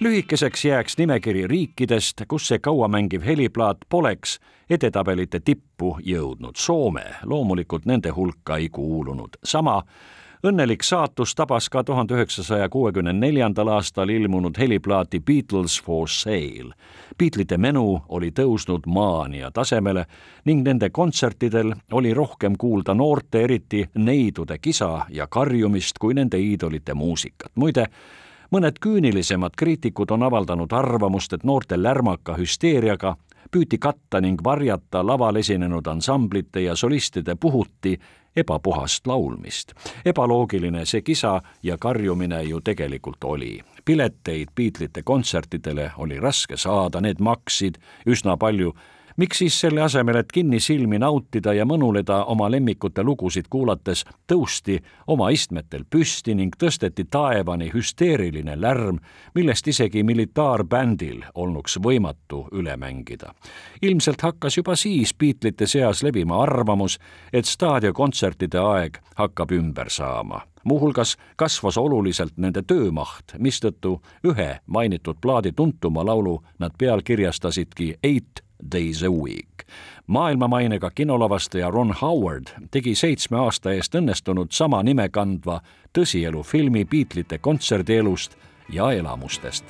lühikeseks 0.00 0.64
jääks 0.64 0.98
nimekiri 0.98 1.46
riikidest, 1.46 2.22
kus 2.28 2.48
see 2.48 2.58
kauamängiv 2.58 3.22
heliplaat 3.22 3.78
poleks 3.88 4.40
edetabelite 4.70 5.40
tippu 5.40 5.98
jõudnud. 6.02 6.56
Soome 6.56 7.04
loomulikult 7.22 7.86
nende 7.86 8.10
hulka 8.10 8.56
ei 8.56 8.68
kuulunud. 8.68 9.38
sama 9.44 9.82
õnnelik 10.46 10.82
saatus 10.82 11.34
tabas 11.34 11.68
ka 11.68 11.84
tuhande 11.84 12.14
üheksasaja 12.14 12.68
kuuekümne 12.68 13.12
neljandal 13.12 13.68
aastal 13.68 14.08
ilmunud 14.08 14.58
heliplaati 14.58 15.20
Beatles 15.20 15.82
for 15.82 16.08
sale. 16.08 16.72
Beatlesite 17.18 17.58
menu 17.58 18.00
oli 18.08 18.30
tõusnud 18.30 18.86
maania 18.86 19.50
tasemele 19.50 20.06
ning 20.44 20.64
nende 20.66 20.90
kontsertidel 20.90 21.74
oli 21.92 22.14
rohkem 22.14 22.56
kuulda 22.58 22.94
noorte, 22.94 23.42
eriti 23.42 23.84
neidude 23.94 24.58
kisa 24.58 25.06
ja 25.08 25.26
karjumist 25.26 25.98
kui 25.98 26.14
nende 26.14 26.38
iidolite 26.38 26.94
muusikat. 26.94 27.52
muide, 27.54 27.86
mõned 28.50 28.78
küünilisemad 28.80 29.56
kriitikud 29.56 30.10
on 30.10 30.22
avaldanud 30.22 30.72
arvamust, 30.72 31.32
et 31.32 31.44
noorte 31.44 31.82
lärmaka 31.82 32.36
hüsteeriaga 32.36 33.16
püüti 33.50 33.78
katta 33.78 34.20
ning 34.20 34.40
varjata 34.44 35.06
laval 35.06 35.36
esinenud 35.36 35.86
ansamblite 35.86 36.60
ja 36.60 36.76
solistide 36.76 37.34
puhuti 37.34 37.98
ebapuhast 38.36 39.06
laulmist. 39.06 39.72
ebaloogiline 40.04 40.84
see 40.86 41.02
kisa 41.02 41.40
ja 41.62 41.78
karjumine 41.78 42.42
ju 42.42 42.60
tegelikult 42.60 43.24
oli. 43.24 43.60
pileteid 43.84 44.48
Beatlesite 44.56 45.02
kontsertidele 45.02 45.90
oli 45.96 46.20
raske 46.20 46.56
saada, 46.56 47.00
need 47.00 47.20
maksid 47.20 47.78
üsna 48.06 48.36
palju 48.36 48.74
miks 49.20 49.38
siis 49.38 49.60
selle 49.60 49.82
asemel, 49.82 50.16
et 50.16 50.32
kinnisilmi 50.32 50.98
nautida 50.98 51.52
ja 51.52 51.66
mõnuleda 51.68 52.22
oma 52.32 52.48
lemmikute 52.50 53.02
lugusid 53.04 53.50
kuulates, 53.52 54.04
tõusti 54.32 54.78
oma 55.12 55.28
istmetel 55.34 55.84
püsti 55.84 56.34
ning 56.38 56.56
tõsteti 56.56 57.04
taevani 57.10 57.68
hüsteeriline 57.74 58.56
lärm, 58.60 58.98
millest 59.34 59.68
isegi 59.68 60.02
militaarbändil 60.08 61.20
olnuks 61.34 61.76
võimatu 61.84 62.46
üle 62.52 62.76
mängida. 62.76 63.34
ilmselt 63.82 64.22
hakkas 64.22 64.56
juba 64.56 64.76
siis 64.76 65.14
Beatlesite 65.14 65.66
seas 65.66 66.02
levima 66.02 66.42
arvamus, 66.42 66.98
et 67.32 67.44
staadionkontsertide 67.44 68.58
aeg 68.58 68.98
hakkab 69.16 69.52
ümber 69.52 69.90
saama 69.90 70.40
muuhulgas 70.64 71.16
kasvas 71.36 71.78
oluliselt 71.78 72.36
nende 72.36 72.62
töömaht, 72.62 73.32
mistõttu 73.38 74.00
ühe 74.24 74.60
mainitud 74.66 75.16
plaadi 75.20 75.52
tuntuma 75.52 76.04
laulu 76.06 76.42
nad 76.58 76.76
pealkirjastasidki 76.78 77.94
Eight 78.02 78.44
Days 78.72 79.02
a 79.02 79.10
Week. 79.10 79.46
maailmamainega 80.06 80.90
kinolavastaja 80.90 81.70
Ron 81.70 81.94
Howard 82.02 82.46
tegi 82.70 82.94
seitsme 82.94 83.38
aasta 83.38 83.72
eest 83.72 83.94
õnnestunud 83.94 84.50
sama 84.50 84.82
nime 84.82 85.08
kandva 85.08 85.60
tõsielufilmi 85.98 86.84
Beatlesite 86.84 87.38
kontserdielust 87.38 88.36
ja 88.72 88.92
elamustest 88.92 89.64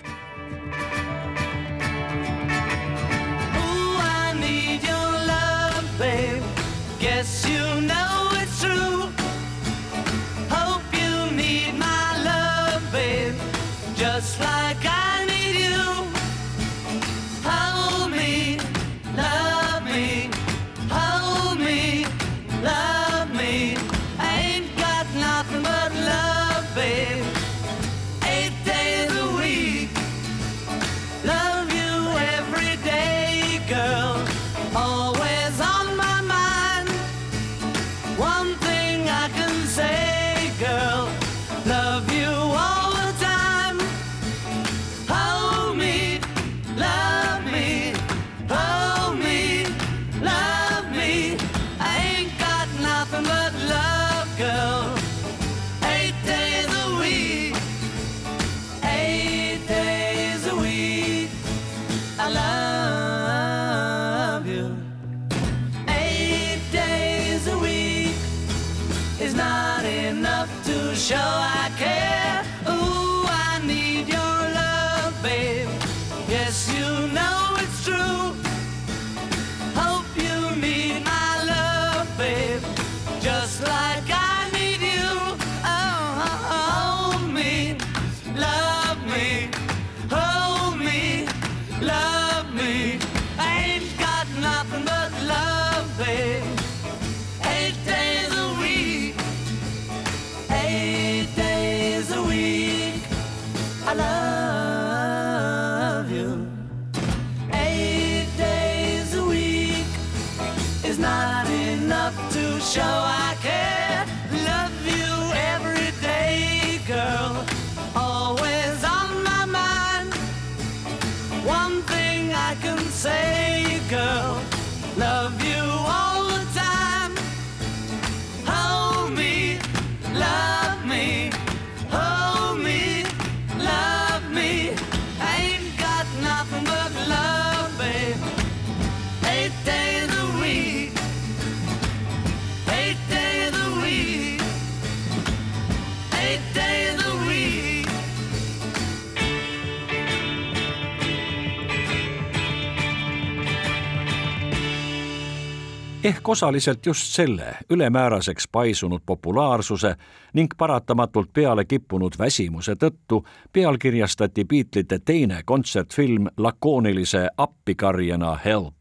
ehk 156.10 156.28
osaliselt 156.28 156.86
just 156.86 157.06
selle 157.14 157.56
ülemääraseks 157.70 158.48
paisunud 158.52 159.00
populaarsuse 159.06 159.94
ning 160.32 160.50
paratamatult 160.56 161.32
peale 161.32 161.64
kippunud 161.64 162.12
väsimuse 162.18 162.74
tõttu 162.74 163.20
pealkirjastati 163.52 164.44
Beatlesite 164.44 164.98
teine 164.98 165.42
kontsertfilm 165.44 166.26
lakoonilise 166.36 167.28
appikarjena 167.36 168.38
Help. 168.44 168.74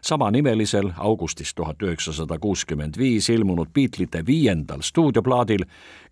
samanimelisel 0.00 0.90
augustis 0.98 1.54
tuhat 1.54 1.82
üheksasada 1.82 2.38
kuuskümmend 2.38 2.98
viis 2.98 3.30
ilmunud 3.30 3.68
Beatlesite 3.74 4.26
viiendal 4.26 4.82
stuudioplaadil 4.82 5.64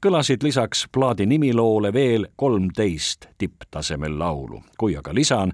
kõlasid 0.07 0.43
lisaks 0.43 0.87
plaadi 0.93 1.27
nimiloole 1.27 1.93
veel 1.93 2.27
kolmteist 2.37 3.27
tipptasemel 3.39 4.19
laulu, 4.19 4.63
kui 4.79 4.97
aga 4.97 5.15
lisan, 5.15 5.53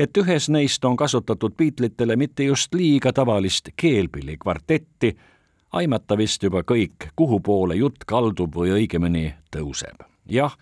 et 0.00 0.16
ühes 0.16 0.48
neist 0.48 0.84
on 0.84 0.96
kasutatud 0.96 1.52
Beatlesitele 1.56 2.16
mitte 2.16 2.44
just 2.44 2.74
liiga 2.74 3.12
tavalist 3.12 3.68
keelpillikvartetti, 3.76 5.16
aimata 5.72 6.16
vist 6.16 6.42
juba 6.42 6.62
kõik, 6.64 7.10
kuhu 7.16 7.40
poole 7.40 7.76
jutt 7.76 8.06
kaldub 8.06 8.56
või 8.56 8.72
õigemini 8.78 9.34
tõuseb. 9.56 10.00
jah, 10.26 10.56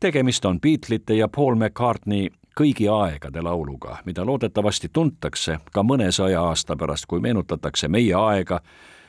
tegemist 0.00 0.44
on 0.44 0.60
Beatlesite 0.60 1.14
ja 1.14 1.28
Paul 1.28 1.54
McCartney 1.54 2.28
kõigi 2.60 2.88
aegade 2.92 3.42
lauluga, 3.42 3.98
mida 4.04 4.26
loodetavasti 4.26 4.88
tuntakse 4.92 5.58
ka 5.72 5.82
mõnesaja 5.82 6.42
aasta 6.42 6.76
pärast, 6.76 7.06
kui 7.06 7.20
meenutatakse 7.20 7.88
meie 7.88 8.14
aega 8.14 8.60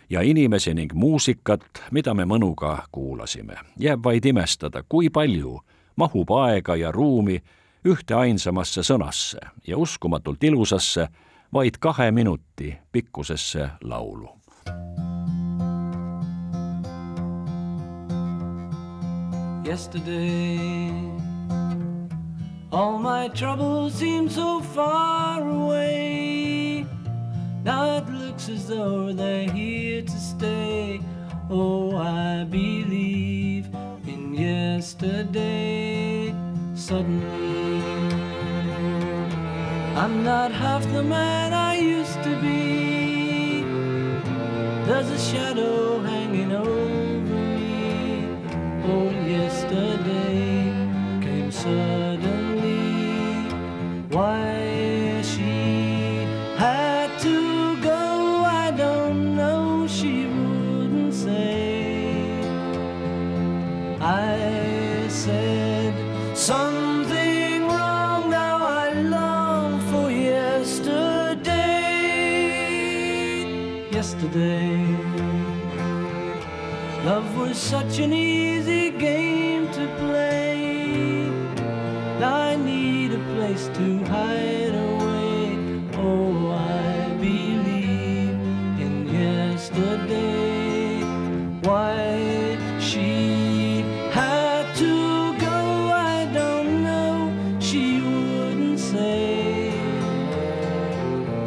ja 0.09 0.21
inimesi 0.21 0.73
ning 0.73 0.93
muusikat, 0.93 1.83
mida 1.91 2.13
me 2.13 2.23
mõnuga 2.23 2.77
kuulasime. 2.91 3.55
jääb 3.79 4.03
vaid 4.03 4.25
imestada, 4.25 4.83
kui 4.89 5.09
palju 5.09 5.59
mahub 5.95 6.31
aega 6.31 6.75
ja 6.75 6.91
ruumi 6.91 7.41
ühte 7.85 8.15
ainsamasse 8.15 8.83
sõnasse 8.83 9.39
ja 9.67 9.77
uskumatult 9.77 10.43
ilusasse, 10.43 11.07
vaid 11.53 11.79
kahe 11.79 12.11
minuti 12.11 12.75
pikkusesse 12.91 13.69
laulu. 13.81 14.39
yesterday. 19.69 20.89
All 22.71 22.97
my 22.97 23.27
troubles 23.29 23.93
seem 23.93 24.27
so 24.27 24.61
far 24.61 25.47
away. 25.47 26.87
Now 27.63 27.97
it 27.97 28.09
looks 28.09 28.49
as 28.49 28.67
though 28.67 29.13
they're 29.13 29.51
here 29.51 30.01
to 30.01 30.19
stay. 30.33 31.01
Oh, 31.51 31.95
I 31.97 32.45
believe 32.45 33.67
in 34.07 34.33
yesterday. 34.33 36.33
Suddenly, 36.73 37.48
I'm 39.99 40.23
not 40.23 40.53
half 40.53 40.83
the 40.93 41.03
man 41.03 41.51
I 41.53 41.77
used 41.77 42.23
to 42.23 42.33
be. 42.39 43.63
There's 44.85 45.09
a 45.09 45.19
shadow 45.19 45.88
such 77.59 77.99
an 77.99 78.13
easy 78.13 78.89
game 78.89 79.69
to 79.73 79.85
play. 79.97 81.29
I 82.23 82.55
need 82.55 83.11
a 83.11 83.19
place 83.35 83.67
to 83.73 84.03
hide 84.05 84.73
away. 84.73 85.89
Oh, 85.97 86.51
I 86.51 87.09
believe 87.19 88.39
in 88.79 89.07
yesterday. 89.11 91.03
Why 91.67 92.57
she 92.79 93.81
had 94.11 94.73
to 94.77 95.37
go, 95.37 95.91
I 95.91 96.31
don't 96.33 96.81
know. 96.81 97.59
She 97.59 97.99
wouldn't 97.99 98.79
say. 98.79 99.73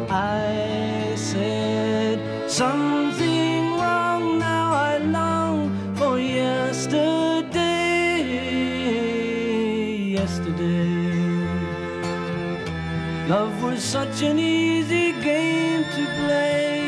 I 0.09 1.15
said, 1.15 2.49
some. 2.49 2.92
Such 13.93 14.23
an 14.23 14.39
easy 14.39 15.11
game 15.21 15.83
to 15.83 16.05
play. 16.17 16.81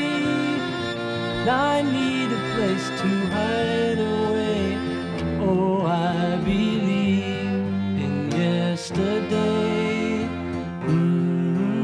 I 1.48 1.84
need 1.84 2.32
a 2.40 2.42
place 2.54 2.88
to 3.02 3.10
hide 3.36 4.00
away. 4.00 4.78
Oh, 5.40 5.86
I 5.86 6.38
believe 6.44 8.02
in 8.06 8.32
yesterday. 8.32 10.28
Mm-hmm. 10.88 11.76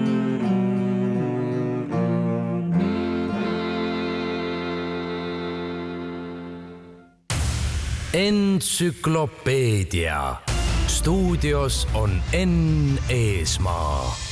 entsüklopeedia. 8.14 10.42
stuudios 10.88 11.88
on 11.94 12.22
Enn 12.32 13.00
Eesmaa 13.10 14.31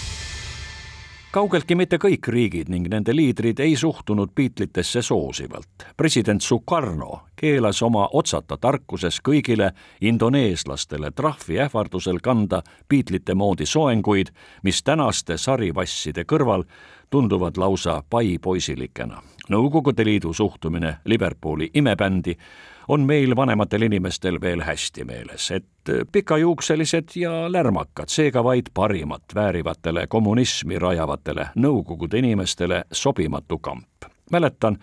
kaugeltki 1.32 1.76
mitte 1.78 1.98
kõik 2.02 2.28
riigid 2.34 2.70
ning 2.74 2.88
nende 2.89 3.13
liidrid 3.13 3.60
ei 3.62 3.76
suhtunud 3.78 4.32
Beatlesitesse 4.36 5.02
soosivalt. 5.02 5.86
president 5.98 6.42
Sukarno 6.42 7.22
keelas 7.36 7.82
oma 7.82 8.10
otsata 8.13 8.58
tarkuses 8.58 9.20
kõigile 9.30 9.72
indoneeslastele 10.02 11.12
trahvi 11.12 11.60
ähvardusel 11.60 12.20
kanda 12.24 12.62
Beatlesite 12.89 13.36
moodi 13.36 13.65
soenguid, 13.65 14.28
mis 14.63 14.84
tänaste 14.84 15.38
sarivasside 15.38 16.24
kõrval 16.24 16.63
tunduvad 17.10 17.58
lausa 17.58 18.04
paipoisilikena. 18.10 19.22
Nõukogude 19.50 20.06
Liidu 20.06 20.34
suhtumine 20.34 20.98
Liverpooli 21.06 21.70
imebändi 21.74 22.38
on 22.89 23.06
meil 23.06 23.36
vanematel 23.36 23.82
inimestel 23.86 24.41
veel 24.41 24.63
hästi 24.65 25.04
meeles, 25.06 25.52
et 25.52 25.91
pikajuukselised 26.12 27.13
ja 27.15 27.52
lärmakad, 27.52 28.10
seega 28.10 28.43
vaid 28.43 28.71
parimat 28.73 29.36
väärivatele 29.36 30.08
kommunismi 30.08 30.80
rajavatele 30.80 31.49
Nõukogude 31.56 32.17
inimestele 32.17 32.84
sobimatu 32.91 33.58
kamp. 33.58 34.10
mäletan, 34.32 34.78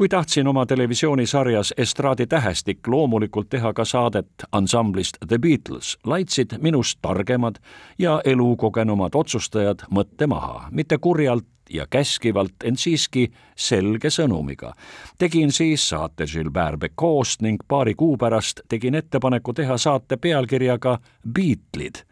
kui 0.00 0.08
tahtsin 0.08 0.46
oma 0.46 0.66
televisioonisarjas 0.66 1.74
Estraadi 1.76 2.26
tähestik 2.26 2.88
loomulikult 2.88 3.48
teha 3.48 3.72
ka 3.72 3.84
saadet 3.84 4.30
ansamblist 4.52 5.16
The 5.28 5.38
Beatles, 5.38 5.98
laitsid 6.04 6.56
minust 6.58 6.98
targemad 7.02 7.54
ja 7.98 8.20
elukogenumad 8.24 9.10
otsustajad 9.14 9.84
mõtte 9.90 10.26
maha, 10.26 10.68
mitte 10.70 10.98
kurjalt 10.98 11.44
ja 11.70 11.84
käskivalt, 11.90 12.64
ent 12.64 12.80
siiski 12.80 13.26
selge 13.56 14.08
sõnumiga. 14.08 14.72
tegin 15.18 15.52
siis 15.52 15.88
saate 15.88 16.24
Gilbert 16.24 16.80
Becot'st 16.80 17.42
ning 17.42 17.60
paari 17.68 17.94
kuu 17.94 18.16
pärast 18.16 18.60
tegin 18.68 18.94
ettepaneku 18.94 19.52
teha 19.52 19.78
saate 19.78 20.16
pealkirjaga 20.16 20.98
Beatlid 21.32 22.06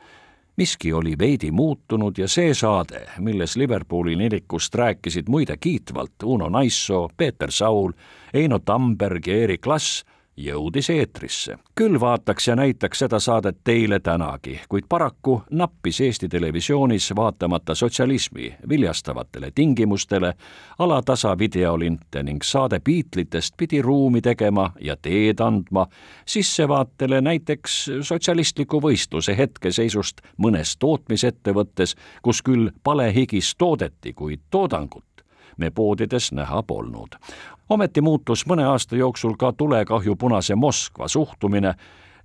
miski 0.59 0.93
oli 0.93 1.15
veidi 1.19 1.51
muutunud 1.51 2.19
ja 2.19 2.27
see 2.29 2.55
saade, 2.55 3.05
milles 3.23 3.57
Liverpooli 3.57 4.17
nelikust 4.17 4.75
rääkisid 4.75 5.29
muide 5.31 5.57
kiitvalt 5.57 6.23
Uno 6.25 6.49
Naissoo, 6.49 7.09
Peeter 7.17 7.53
Saul, 7.53 7.93
Eino 8.35 8.59
Tamberg 8.59 9.27
ja 9.27 9.37
Erik 9.37 9.67
Lass, 9.67 10.05
jõudis 10.39 10.91
eetrisse. 10.91 11.59
küll 11.75 12.01
vaataks 12.01 12.49
ja 12.49 12.57
näitaks 12.57 12.99
seda 12.99 13.19
saadet 13.21 13.59
teile 13.65 14.01
tänagi, 14.01 14.61
kuid 14.69 14.85
paraku 14.89 15.43
nappis 15.51 16.01
Eesti 16.01 16.29
Televisioonis 16.29 17.13
vaatamata 17.17 17.75
sotsialismi 17.75 18.55
viljastavatele 18.69 19.51
tingimustele 19.55 20.35
alatasa 20.79 21.39
videolinte 21.39 22.23
ning 22.23 22.43
saade 22.43 22.81
Beatlitest 22.81 23.55
pidi 23.57 23.83
ruumi 23.83 24.21
tegema 24.21 24.71
ja 24.81 24.97
teed 24.97 25.41
andma 25.41 25.87
sissevaatele 26.27 27.21
näiteks 27.21 27.91
sotsialistliku 28.01 28.81
võistluse 28.83 29.37
hetkeseisust 29.37 30.21
mõnes 30.37 30.77
tootmisettevõttes, 30.79 31.97
kus 32.23 32.43
küll 32.43 32.71
palehigis 32.85 33.55
toodeti, 33.59 34.13
kuid 34.13 34.41
toodangut 34.51 35.08
me 35.59 35.71
poodides 35.71 36.33
näha 36.33 36.63
polnud. 36.63 37.17
ometi 37.69 38.01
muutus 38.01 38.47
mõne 38.47 38.65
aasta 38.65 38.97
jooksul 38.97 39.37
ka 39.37 39.53
tulekahju 39.53 40.17
Punase 40.17 40.55
Moskva 40.55 41.09
suhtumine 41.09 41.75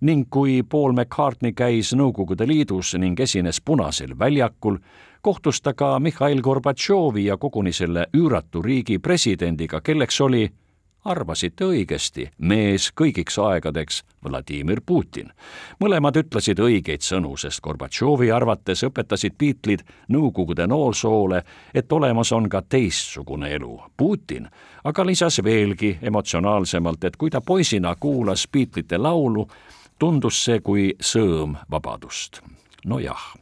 ning 0.01 0.27
kui 0.29 0.63
Paul 0.63 0.93
McCartney 0.93 1.51
käis 1.51 1.93
Nõukogude 1.95 2.47
Liidus 2.47 2.95
ning 2.99 3.19
esines 3.19 3.61
Punasel 3.61 4.19
väljakul, 4.19 4.77
kohtus 5.21 5.61
ta 5.61 5.73
ka 5.73 5.99
Mihhail 5.99 6.41
Gorbatšovi 6.41 7.25
ja 7.25 7.37
koguni 7.37 7.73
selle 7.73 8.07
üüratu 8.13 8.61
riigi 8.61 8.99
presidendiga, 8.99 9.81
kelleks 9.81 10.21
oli 10.21 10.49
arvasite 11.05 11.65
õigesti, 11.65 12.29
mees 12.37 12.91
kõigiks 12.95 13.37
aegadeks 13.41 14.03
Vladimir 14.23 14.81
Putin. 14.85 15.31
mõlemad 15.79 16.15
ütlesid 16.17 16.59
õigeid 16.59 17.01
sõnu, 17.01 17.37
sest 17.37 17.61
Gorbatšovi 17.61 18.31
arvates 18.31 18.83
õpetasid 18.83 19.37
Beatlid 19.37 19.83
Nõukogude 20.07 20.67
noorsoole, 20.67 21.43
et 21.73 21.91
olemas 21.91 22.31
on 22.31 22.49
ka 22.49 22.61
teistsugune 22.61 23.49
elu. 23.55 23.81
Putin 23.97 24.49
aga 24.83 25.05
lisas 25.05 25.39
veelgi 25.43 25.97
emotsionaalsemalt, 26.01 27.03
et 27.03 27.15
kui 27.17 27.29
ta 27.29 27.41
poisina 27.41 27.95
kuulas 27.95 28.47
Beatlite 28.47 28.97
laulu, 28.97 29.47
tundus 29.99 30.43
see 30.45 30.59
kui 30.59 30.91
sõõm 30.99 31.57
vabadust. 31.71 32.41
nojah 32.85 33.33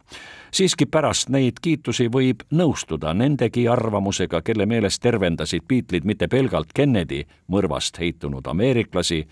siiski 0.51 0.85
pärast 0.85 1.29
neid 1.29 1.61
kiitusi 1.61 2.09
võib 2.11 2.43
nõustuda 2.51 3.13
nendegi 3.13 3.67
arvamusega, 3.67 4.41
kelle 4.41 4.65
meelest 4.65 5.01
tervendasid 5.01 5.65
Beatlid 5.67 6.05
mitte 6.05 6.27
pelgalt 6.27 6.73
Kennedy 6.73 7.23
mõrvast 7.51 7.99
heitunud 7.99 8.47
ameeriklasi, 8.47 9.25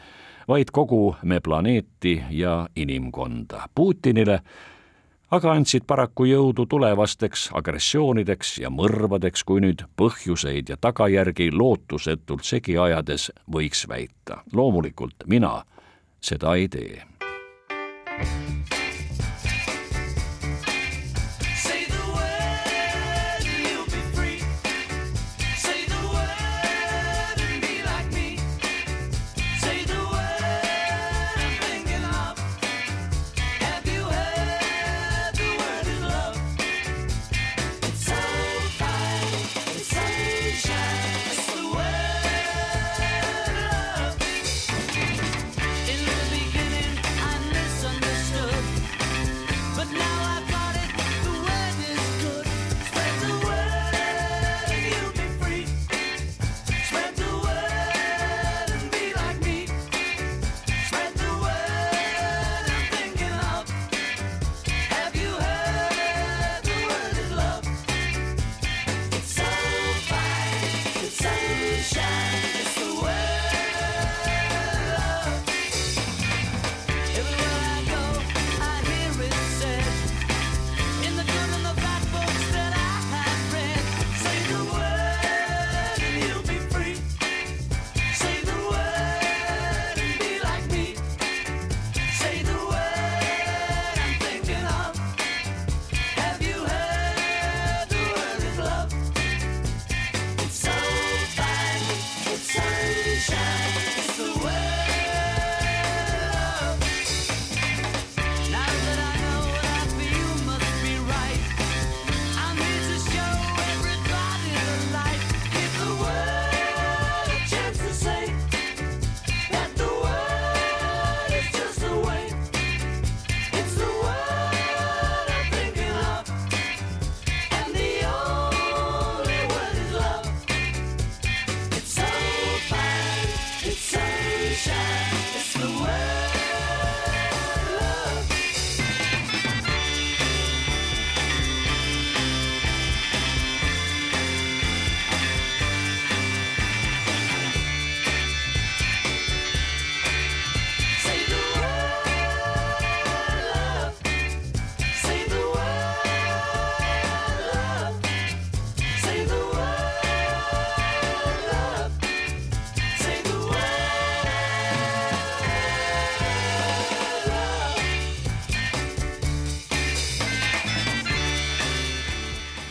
vaid 0.48 0.72
kogu 0.72 1.16
me 1.24 1.40
planeeti 1.40 2.18
ja 2.32 2.68
inimkonda. 2.76 3.68
Putinile 3.76 4.40
aga 5.32 5.52
andsid 5.54 5.86
paraku 5.88 6.26
jõudu 6.30 6.66
tulevasteks 6.70 7.50
agressioonideks 7.60 8.58
ja 8.64 8.72
mõrvadeks, 8.74 9.44
kui 9.46 9.62
nüüd 9.62 9.86
põhjuseid 10.00 10.74
ja 10.74 10.78
tagajärgi 10.82 11.52
lootusetult 11.54 12.44
segi 12.44 12.78
ajades 12.78 13.32
võiks 13.52 13.86
väita. 13.88 14.44
loomulikult 14.54 15.28
mina 15.28 15.64
seda 16.22 16.56
ei 16.56 16.68
tee 16.68 17.06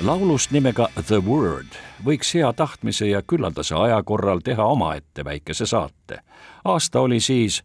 laulust 0.09 0.51
nimega 0.57 0.87
The 1.07 1.19
Word 1.21 1.75
võiks 2.05 2.31
hea 2.33 2.49
tahtmise 2.57 3.11
ja 3.11 3.19
küllaldase 3.29 3.75
aja 3.77 3.99
korral 4.03 4.41
teha 4.41 4.65
omaette 4.65 5.25
väikese 5.25 5.67
saate. 5.67 6.21
aasta 6.65 7.01
oli 7.01 7.21
siis 7.21 7.59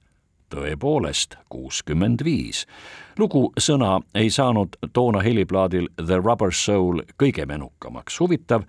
tõepoolest 0.51 1.38
kuuskümmend 1.49 2.23
viis. 2.23 2.65
lugu 3.17 3.53
sõna 3.60 4.01
ei 4.15 4.29
saanud 4.29 4.75
toona 4.93 5.21
heliplaadil 5.21 5.88
The 6.06 6.17
Rubber 6.17 6.51
Soul 6.51 7.01
kõige 7.23 7.45
menukamaks. 7.45 8.19
huvitav 8.19 8.63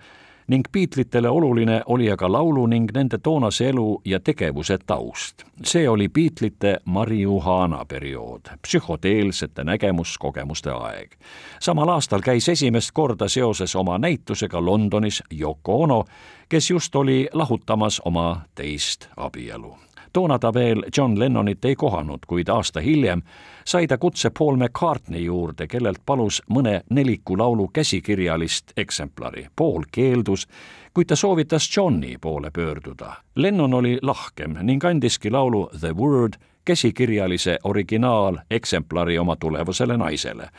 ning 0.47 0.63
Beatlesitele 0.71 1.29
oluline 1.29 1.81
oli 1.85 2.11
aga 2.11 2.31
laulu 2.31 2.65
ning 2.67 2.89
nende 2.93 3.17
toonase 3.17 3.69
elu 3.69 4.01
ja 4.05 4.19
tegevuse 4.19 4.77
taust. 4.77 5.43
see 5.63 5.89
oli 5.89 6.09
Beatlesite 6.09 6.77
marihuana 6.85 7.85
periood, 7.85 8.41
psühhoteelsete 8.61 9.63
nägemuskogemuste 9.63 10.71
aeg. 10.71 11.11
samal 11.59 11.89
aastal 11.89 12.21
käis 12.21 12.49
esimest 12.49 12.91
korda 12.93 13.27
seoses 13.27 13.75
oma 13.75 13.97
näitusega 13.97 14.65
Londonis 14.65 15.23
Yoko 15.39 15.83
Ono, 15.83 16.05
kes 16.49 16.69
just 16.69 16.95
oli 16.95 17.29
lahutamas 17.33 18.01
oma 18.05 18.41
teist 18.55 19.07
abielu 19.17 19.77
toona 20.15 20.39
ta 20.39 20.53
veel 20.53 20.83
John 20.97 21.19
Lennonit 21.19 21.65
ei 21.65 21.75
kohanud, 21.75 22.23
kuid 22.27 22.47
aasta 22.49 22.79
hiljem 22.79 23.21
sai 23.65 23.87
ta 23.87 23.97
kutse 23.97 24.29
Paul 24.29 24.55
McCartney 24.55 25.25
juurde, 25.25 25.67
kellelt 25.67 25.99
palus 26.05 26.39
mõne 26.49 26.77
neliku 26.89 27.35
laulu 27.37 27.67
käsikirjalist 27.73 28.71
eksemplari. 28.77 29.47
Paul 29.55 29.83
keeldus, 29.91 30.47
kuid 30.93 31.11
ta 31.11 31.15
soovitas 31.19 31.67
Johni 31.77 32.15
poole 32.21 32.51
pöörduda. 32.51 33.13
Lennon 33.35 33.73
oli 33.73 33.97
lahkem 34.01 34.55
ning 34.61 34.85
andiski 34.85 35.31
laulu 35.31 35.67
The 35.79 35.91
Word 35.93 36.39
käsikirjalise 36.65 37.57
originaaleksemplari 37.63 39.19
oma 39.19 39.35
tulevasele 39.35 39.97
naisele 39.97 40.49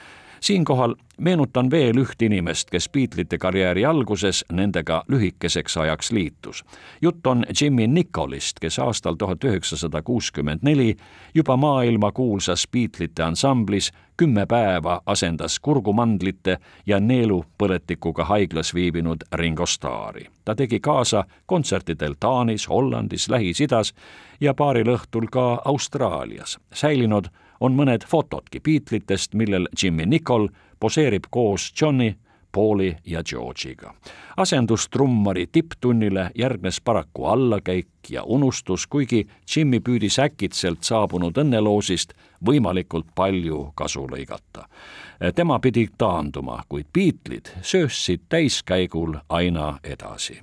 siinkohal 0.40 0.94
meenutan 1.18 1.70
veel 1.70 1.96
üht 1.96 2.22
inimest, 2.22 2.70
kes 2.70 2.88
Beatlesite 2.88 3.38
karjääri 3.38 3.84
alguses 3.84 4.44
nendega 4.52 5.04
lühikeseks 5.08 5.76
ajaks 5.76 6.12
liitus. 6.12 6.64
jutt 7.02 7.26
on 7.26 7.44
Jimmy 7.60 7.86
Nicolist, 7.86 8.58
kes 8.60 8.78
aastal 8.78 9.14
tuhat 9.14 9.44
üheksasada 9.44 10.02
kuuskümmend 10.02 10.60
neli 10.62 10.96
juba 11.34 11.56
maailmakuulsas 11.56 12.68
Beatlesite 12.72 13.22
ansamblis 13.22 13.92
kümme 14.16 14.46
päeva 14.46 15.00
asendas 15.06 15.58
kurgumandlite 15.60 16.58
ja 16.86 17.00
neelupõletikuga 17.00 18.24
haiglas 18.24 18.74
viibinud 18.74 19.24
Ringo 19.32 19.66
Starri. 19.66 20.26
ta 20.44 20.54
tegi 20.54 20.80
kaasa 20.80 21.24
kontsertidel 21.46 22.14
Taanis, 22.20 22.68
Hollandis, 22.68 23.28
Lähis-Idas 23.28 23.94
ja 24.40 24.54
paaril 24.54 24.86
õhtul 24.96 25.28
ka 25.30 25.62
Austraalias. 25.64 26.58
säilinud 26.74 27.26
on 27.60 27.74
mõned 27.76 28.06
fotodki 28.06 28.60
Beatlesitest, 28.60 29.34
millel 29.34 29.68
Jimmy 29.82 30.06
Nicol 30.06 30.48
poseerib 30.80 31.24
koos 31.30 31.72
Johnny, 31.80 32.14
Pauli 32.52 32.96
ja 33.04 33.22
George'iga. 33.22 33.94
asendustrummari 34.36 35.46
tipptunnile 35.52 36.30
järgnes 36.34 36.80
paraku 36.80 37.24
allakäik 37.24 37.88
ja 38.10 38.22
unustus, 38.22 38.86
kuigi 38.86 39.26
Jimmy 39.56 39.80
püüdis 39.80 40.18
äkitselt 40.18 40.82
saabunud 40.82 41.36
õnneloosist 41.36 42.12
võimalikult 42.46 43.06
palju 43.14 43.72
kasu 43.74 44.06
lõigata. 44.06 44.64
tema 45.34 45.58
pidi 45.58 45.88
taanduma, 45.98 46.62
kuid 46.68 46.86
Beatlesid 46.92 47.48
söössid 47.62 48.20
täiskäigul 48.28 49.14
aina 49.28 49.78
edasi. 49.84 50.40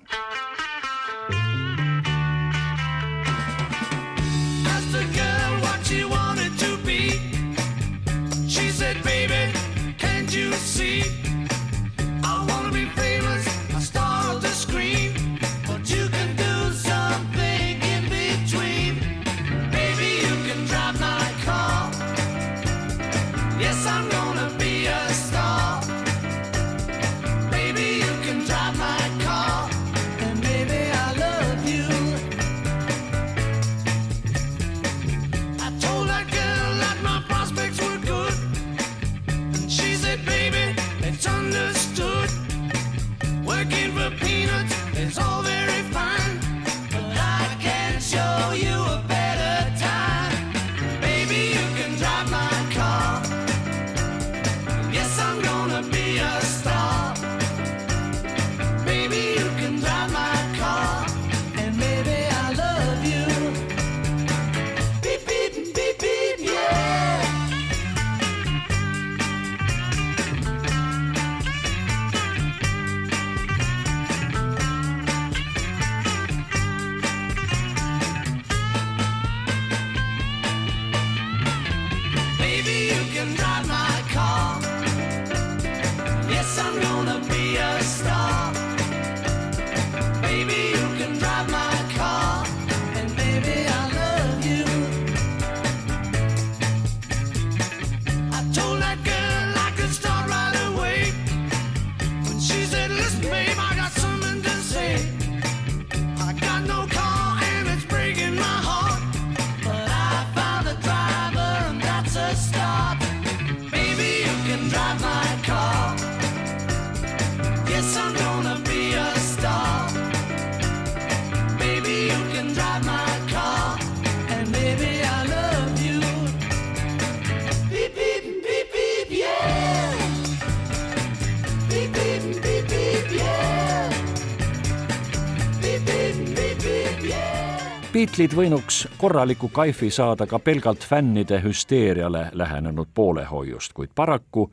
Beatlesid 138.03 138.33
võinuks 138.35 138.77
korraliku 138.99 139.47
kaifi 139.47 139.87
saada 139.87 140.25
ka 140.27 140.35
pelgalt 140.43 140.83
fännide 140.83 141.37
hüsteeriale 141.39 142.25
lähenenud 142.35 142.89
poolehoiust, 142.93 143.71
kuid 143.73 143.93
paraku 143.95 144.49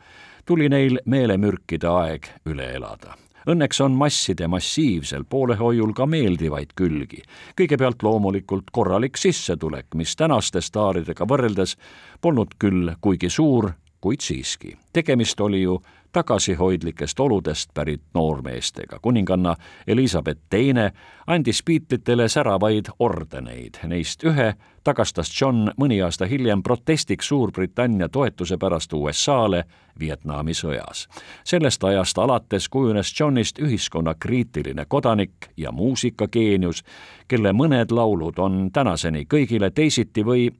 tuli 0.46 0.68
neil 0.70 1.00
meelemürkide 1.02 1.88
aeg 1.90 2.28
üle 2.46 2.68
elada. 2.76 3.16
Õnneks 3.50 3.82
on 3.82 3.96
masside 3.98 4.46
massiivsel 4.46 5.26
poolehoiul 5.26 5.90
ka 5.98 6.06
meeldivaid 6.06 6.76
külgi. 6.78 7.24
kõigepealt 7.58 8.06
loomulikult 8.06 8.70
korralik 8.70 9.18
sissetulek, 9.18 9.98
mis 9.98 10.14
tänaste 10.16 10.60
staaridega 10.60 11.26
võrreldes 11.26 11.74
polnud 12.20 12.54
küll 12.58 12.94
kuigi 13.00 13.30
suur, 13.30 13.72
kuid 14.00 14.20
siiski. 14.20 14.76
tegemist 14.92 15.40
oli 15.40 15.62
ju 15.62 15.82
tagasihoidlikest 16.12 17.20
oludest 17.20 17.70
pärit 17.74 18.02
noormeestega. 18.14 18.98
kuninganna 19.02 19.56
Elizabeth 19.86 20.40
Teine 20.50 20.92
andis 21.26 21.62
Beatlesitele 21.62 22.28
säravaid 22.28 22.84
ordeneid, 22.98 23.74
neist 23.86 24.24
ühe 24.24 24.54
tagastas 24.84 25.30
John 25.40 25.70
mõni 25.76 26.00
aasta 26.02 26.26
hiljem 26.26 26.62
protestiks 26.62 27.28
Suurbritannia 27.28 28.08
toetuse 28.08 28.56
pärast 28.58 28.92
USA-le 28.92 29.64
Vietnami 30.00 30.52
sõjas. 30.52 31.08
sellest 31.44 31.84
ajast 31.84 32.18
alates 32.18 32.68
kujunes 32.68 33.20
Johnist 33.20 33.58
ühiskonnakriitiline 33.58 34.84
kodanik 34.88 35.50
ja 35.56 35.72
muusikageenius, 35.72 36.84
kelle 37.28 37.52
mõned 37.52 37.90
laulud 37.90 38.38
on 38.38 38.70
tänaseni 38.72 39.24
kõigile 39.34 39.70
teisiti 39.70 40.24
või 40.24 40.50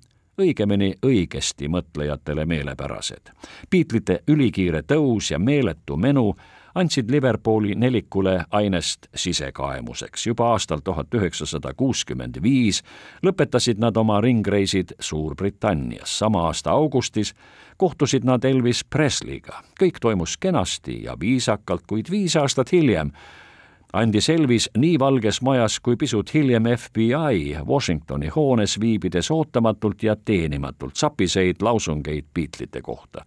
õigemini 0.41 0.95
õigesti 1.07 1.69
mõtlejatele 1.69 2.47
meelepärased. 2.47 3.35
Beatlesite 3.71 4.23
ülikiire 4.29 4.83
tõus 4.83 5.31
ja 5.31 5.39
meeletu 5.39 5.97
menu 5.97 6.35
andsid 6.75 7.11
Liverpooli 7.11 7.75
nelikule 7.75 8.45
ainest 8.51 9.07
sisekaemuseks. 9.15 10.27
juba 10.27 10.51
aastal 10.53 10.79
tuhat 10.85 11.15
üheksasada 11.15 11.75
kuuskümmend 11.75 12.43
viis 12.43 12.83
lõpetasid 13.23 13.79
nad 13.79 13.97
oma 13.97 14.21
ringreisid 14.21 14.93
Suurbritannias. 15.01 16.19
sama 16.19 16.47
aasta 16.47 16.71
augustis 16.71 17.35
kohtusid 17.77 18.25
nad 18.25 18.45
Elvis 18.45 18.85
Presley'ga. 18.85 19.63
kõik 19.83 20.01
toimus 20.01 20.37
kenasti 20.37 21.03
ja 21.03 21.17
viisakalt, 21.21 21.83
kuid 21.87 22.11
viis 22.11 22.37
aastat 22.37 22.73
hiljem 22.73 23.11
andis 23.93 24.29
Elvis 24.29 24.71
nii 24.79 24.99
Valges 24.99 25.43
Majas 25.43 25.81
kui 25.81 25.97
pisut 25.97 26.35
hiljem 26.35 26.65
FBI 26.77 27.57
Washingtoni 27.67 28.29
hoones 28.29 28.81
viibides 28.81 29.31
ootamatult 29.31 30.03
ja 30.03 30.17
teenimatult 30.17 30.97
sapiseid 30.97 31.63
lausungeid 31.63 32.25
Beatlesite 32.35 32.83
kohta. 32.83 33.25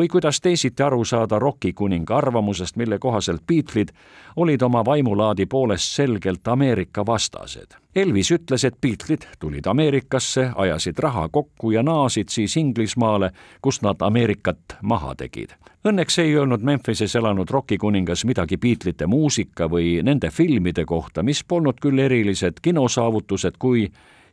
või 0.00 0.08
kuidas 0.08 0.40
teisiti 0.40 0.82
aru 0.82 1.04
saada 1.04 1.38
rokikuninga 1.38 2.16
arvamusest, 2.16 2.76
mille 2.76 2.98
kohaselt 2.98 3.42
Beatlesid 3.46 3.88
olid 4.36 4.62
oma 4.62 4.84
vaimulaadi 4.84 5.46
poolest 5.46 5.94
selgelt 5.94 6.48
Ameerika 6.48 7.06
vastased. 7.06 7.85
Elvis 7.96 8.28
ütles, 8.30 8.64
et 8.64 8.74
Beatlesid 8.80 9.22
tulid 9.40 9.66
Ameerikasse, 9.66 10.50
ajasid 10.54 10.98
raha 10.98 11.28
kokku 11.32 11.70
ja 11.70 11.82
naasid 11.82 12.28
siis 12.28 12.56
Inglismaale, 12.56 13.30
kus 13.64 13.80
nad 13.82 14.02
Ameerikat 14.04 14.76
maha 14.82 15.14
tegid. 15.16 15.54
Õnneks 15.86 16.18
ei 16.18 16.34
öelnud 16.36 16.60
Memphises 16.66 17.14
elanud 17.16 17.50
rokikuningas 17.50 18.24
midagi 18.28 18.58
Beatlesite 18.60 19.06
muusika 19.06 19.70
või 19.70 20.02
nende 20.04 20.30
filmide 20.30 20.84
kohta, 20.84 21.22
mis 21.22 21.40
polnud 21.44 21.80
küll 21.80 22.02
erilised 22.04 22.60
kinosaavutused, 22.62 23.56
kui 23.58 23.86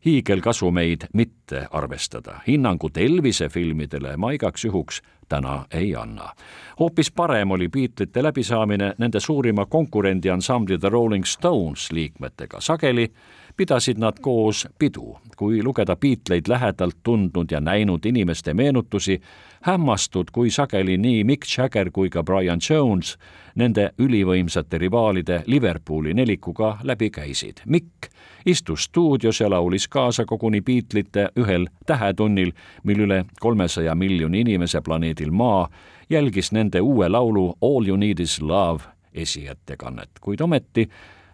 hiigelkasumeid 0.06 1.08
mitte 1.14 1.68
arvestada. 1.72 2.42
hinnangut 2.48 2.98
Elvise 2.98 3.50
filmidele 3.50 4.18
ma 4.18 4.32
igaks 4.32 4.66
juhuks 4.66 5.02
täna 5.30 5.66
ei 5.72 5.96
anna. 5.96 6.34
hoopis 6.80 7.12
parem 7.12 7.52
oli 7.52 7.70
Beatlesite 7.70 8.24
läbisaamine 8.24 8.94
nende 8.98 9.20
suurima 9.20 9.66
konkurendi 9.66 10.30
ansambli 10.30 10.78
The 10.78 10.90
Rolling 10.90 11.26
Stones 11.26 11.92
liikmetega. 11.92 12.62
sageli 12.62 13.14
pidasid 13.58 13.98
nad 13.98 14.20
koos 14.22 14.68
pidu. 14.80 15.18
kui 15.38 15.64
lugeda 15.64 15.96
Beatleid 15.96 16.48
lähedalt 16.48 16.98
tundnud 17.04 17.52
ja 17.52 17.60
näinud 17.60 18.06
inimeste 18.06 18.54
meenutusi, 18.54 19.22
hämmastud, 19.62 20.24
kui 20.32 20.50
sageli 20.50 20.98
nii 20.98 21.24
Mick 21.24 21.58
Jagger 21.58 21.92
kui 21.92 22.10
ka 22.10 22.24
Brian 22.24 22.60
Jones 22.70 23.18
nende 23.56 23.92
ülivõimsate 23.98 24.78
rivaalide 24.78 25.44
Liverpooli 25.46 26.14
nelikuga 26.14 26.78
läbi 26.84 27.10
käisid. 27.10 27.66
Mick 27.66 28.08
istus 28.46 28.84
stuudios 28.84 29.40
ja 29.40 29.50
laulis 29.50 29.88
kaasa 29.88 30.26
koguni 30.26 30.62
Beatlesite 30.62 31.30
ühel 31.40 31.68
tähetunnil, 31.86 32.52
mil 32.84 33.00
üle 33.00 33.26
kolmesaja 33.40 33.96
miljoni 33.96 34.42
inimese 34.42 34.82
planeedil 34.82 35.32
Maa 35.32 35.70
jälgis 36.10 36.52
nende 36.52 36.82
uue 36.82 37.10
laulu 37.10 37.58
All 37.62 37.88
you 37.88 37.98
need 37.98 38.20
is 38.20 38.42
love 38.42 38.84
esiettekannet, 39.14 40.10
kuid 40.22 40.42
ometi 40.42 40.90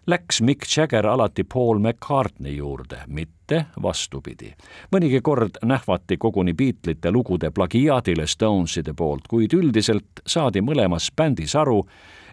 läks 0.10 0.42
Mick 0.42 0.78
Jagger 0.78 1.08
alati 1.08 1.44
Paul 1.44 1.80
McCartney 1.80 2.56
juurde, 2.56 2.98
mitte 3.08 3.66
vastupidi. 3.82 4.54
mõnigi 4.92 5.22
kord 5.22 5.60
nähvati 5.64 6.18
koguni 6.18 6.54
Beatlesite 6.54 7.12
lugude 7.12 7.52
plagiaadile 7.52 8.28
Stoneside 8.28 8.94
poolt, 8.94 9.28
kuid 9.30 9.54
üldiselt 9.54 10.24
saadi 10.26 10.62
mõlemas 10.62 11.12
bändis 11.16 11.56
aru, 11.56 11.84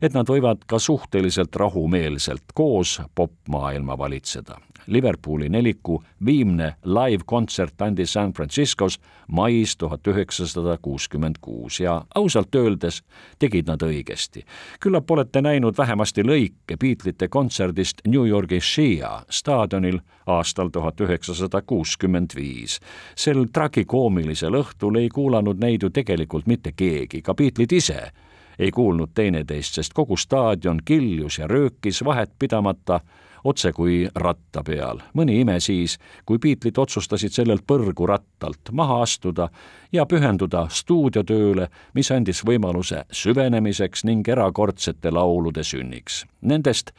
et 0.03 0.15
nad 0.15 0.29
võivad 0.29 0.65
ka 0.67 0.79
suhteliselt 0.79 1.57
rahumeelselt 1.57 2.55
koos 2.55 3.01
popmaailma 3.15 3.99
valitseda. 3.99 4.59
Liverpooli 4.87 5.49
neliku 5.49 6.03
viimne 6.25 6.77
live-kontsert 6.85 7.83
andis 7.83 8.13
San 8.13 8.33
Franciscos 8.33 9.01
mais 9.33 9.77
tuhat 9.77 10.07
üheksasada 10.07 10.79
kuuskümmend 10.83 11.41
kuus 11.41 11.81
ja 11.81 12.05
ausalt 12.15 12.55
öeldes 12.55 13.03
tegid 13.39 13.67
nad 13.67 13.83
õigesti. 13.83 14.45
küllap 14.81 15.11
olete 15.11 15.43
näinud 15.43 15.75
vähemasti 15.79 16.23
lõike 16.23 16.77
Beatlesite 16.81 17.29
kontserdist 17.29 18.01
New 18.07 18.29
Yorgi 18.29 18.61
Shea 18.61 19.23
staadionil 19.31 19.99
aastal 20.27 20.69
tuhat 20.69 21.01
üheksasada 21.01 21.63
kuuskümmend 21.63 22.31
viis. 22.37 22.81
sel 23.17 23.47
tragikoomilisel 23.53 24.55
õhtul 24.55 24.97
ei 24.97 25.09
kuulanud 25.09 25.59
neid 25.59 25.83
ju 25.83 25.91
tegelikult 25.91 26.47
mitte 26.47 26.73
keegi, 26.73 27.23
ka 27.23 27.35
Beatlesid 27.35 27.73
ise 27.73 28.13
ei 28.59 28.71
kuulnud 28.71 29.11
teineteist, 29.15 29.75
sest 29.75 29.93
kogu 29.93 30.17
staadion 30.17 30.81
kiljus 30.85 31.39
ja 31.39 31.47
röökis 31.47 32.05
vahet 32.05 32.31
pidamata 32.39 33.01
otse 33.45 33.73
kui 33.73 34.09
ratta 34.15 34.63
peal. 34.67 35.01
mõni 35.15 35.41
ime 35.41 35.61
siis, 35.61 35.99
kui 36.27 36.39
Beatlesid 36.39 36.79
otsustasid 36.79 37.33
sellelt 37.33 37.63
põrgurattalt 37.67 38.73
maha 38.73 39.03
astuda 39.03 39.49
ja 39.93 40.07
pühenduda 40.07 40.67
stuudiotööle, 40.71 41.69
mis 41.95 42.11
andis 42.11 42.43
võimaluse 42.47 43.05
süvenemiseks 43.13 44.05
ning 44.05 44.29
erakordsete 44.29 45.11
laulude 45.11 45.65
sünniks. 45.65 46.25
Nendest 46.41 46.91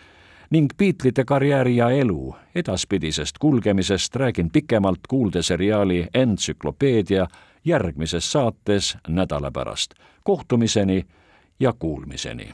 ning 0.49 0.71
Beatlesite 0.77 1.25
karjääri 1.25 1.75
ja 1.75 1.89
elu 1.89 2.35
edaspidisest 2.55 3.37
kulgemisest 3.37 4.15
räägin 4.15 4.49
pikemalt 4.51 5.07
kuuldeseriaali 5.07 6.07
Entsüklopeedia 6.13 7.27
järgmises 7.65 8.31
saates 8.31 8.97
nädala 9.07 9.51
pärast. 9.51 9.93
kohtumiseni 10.23 11.05
ja 11.59 11.73
kuulmiseni. 11.73 12.53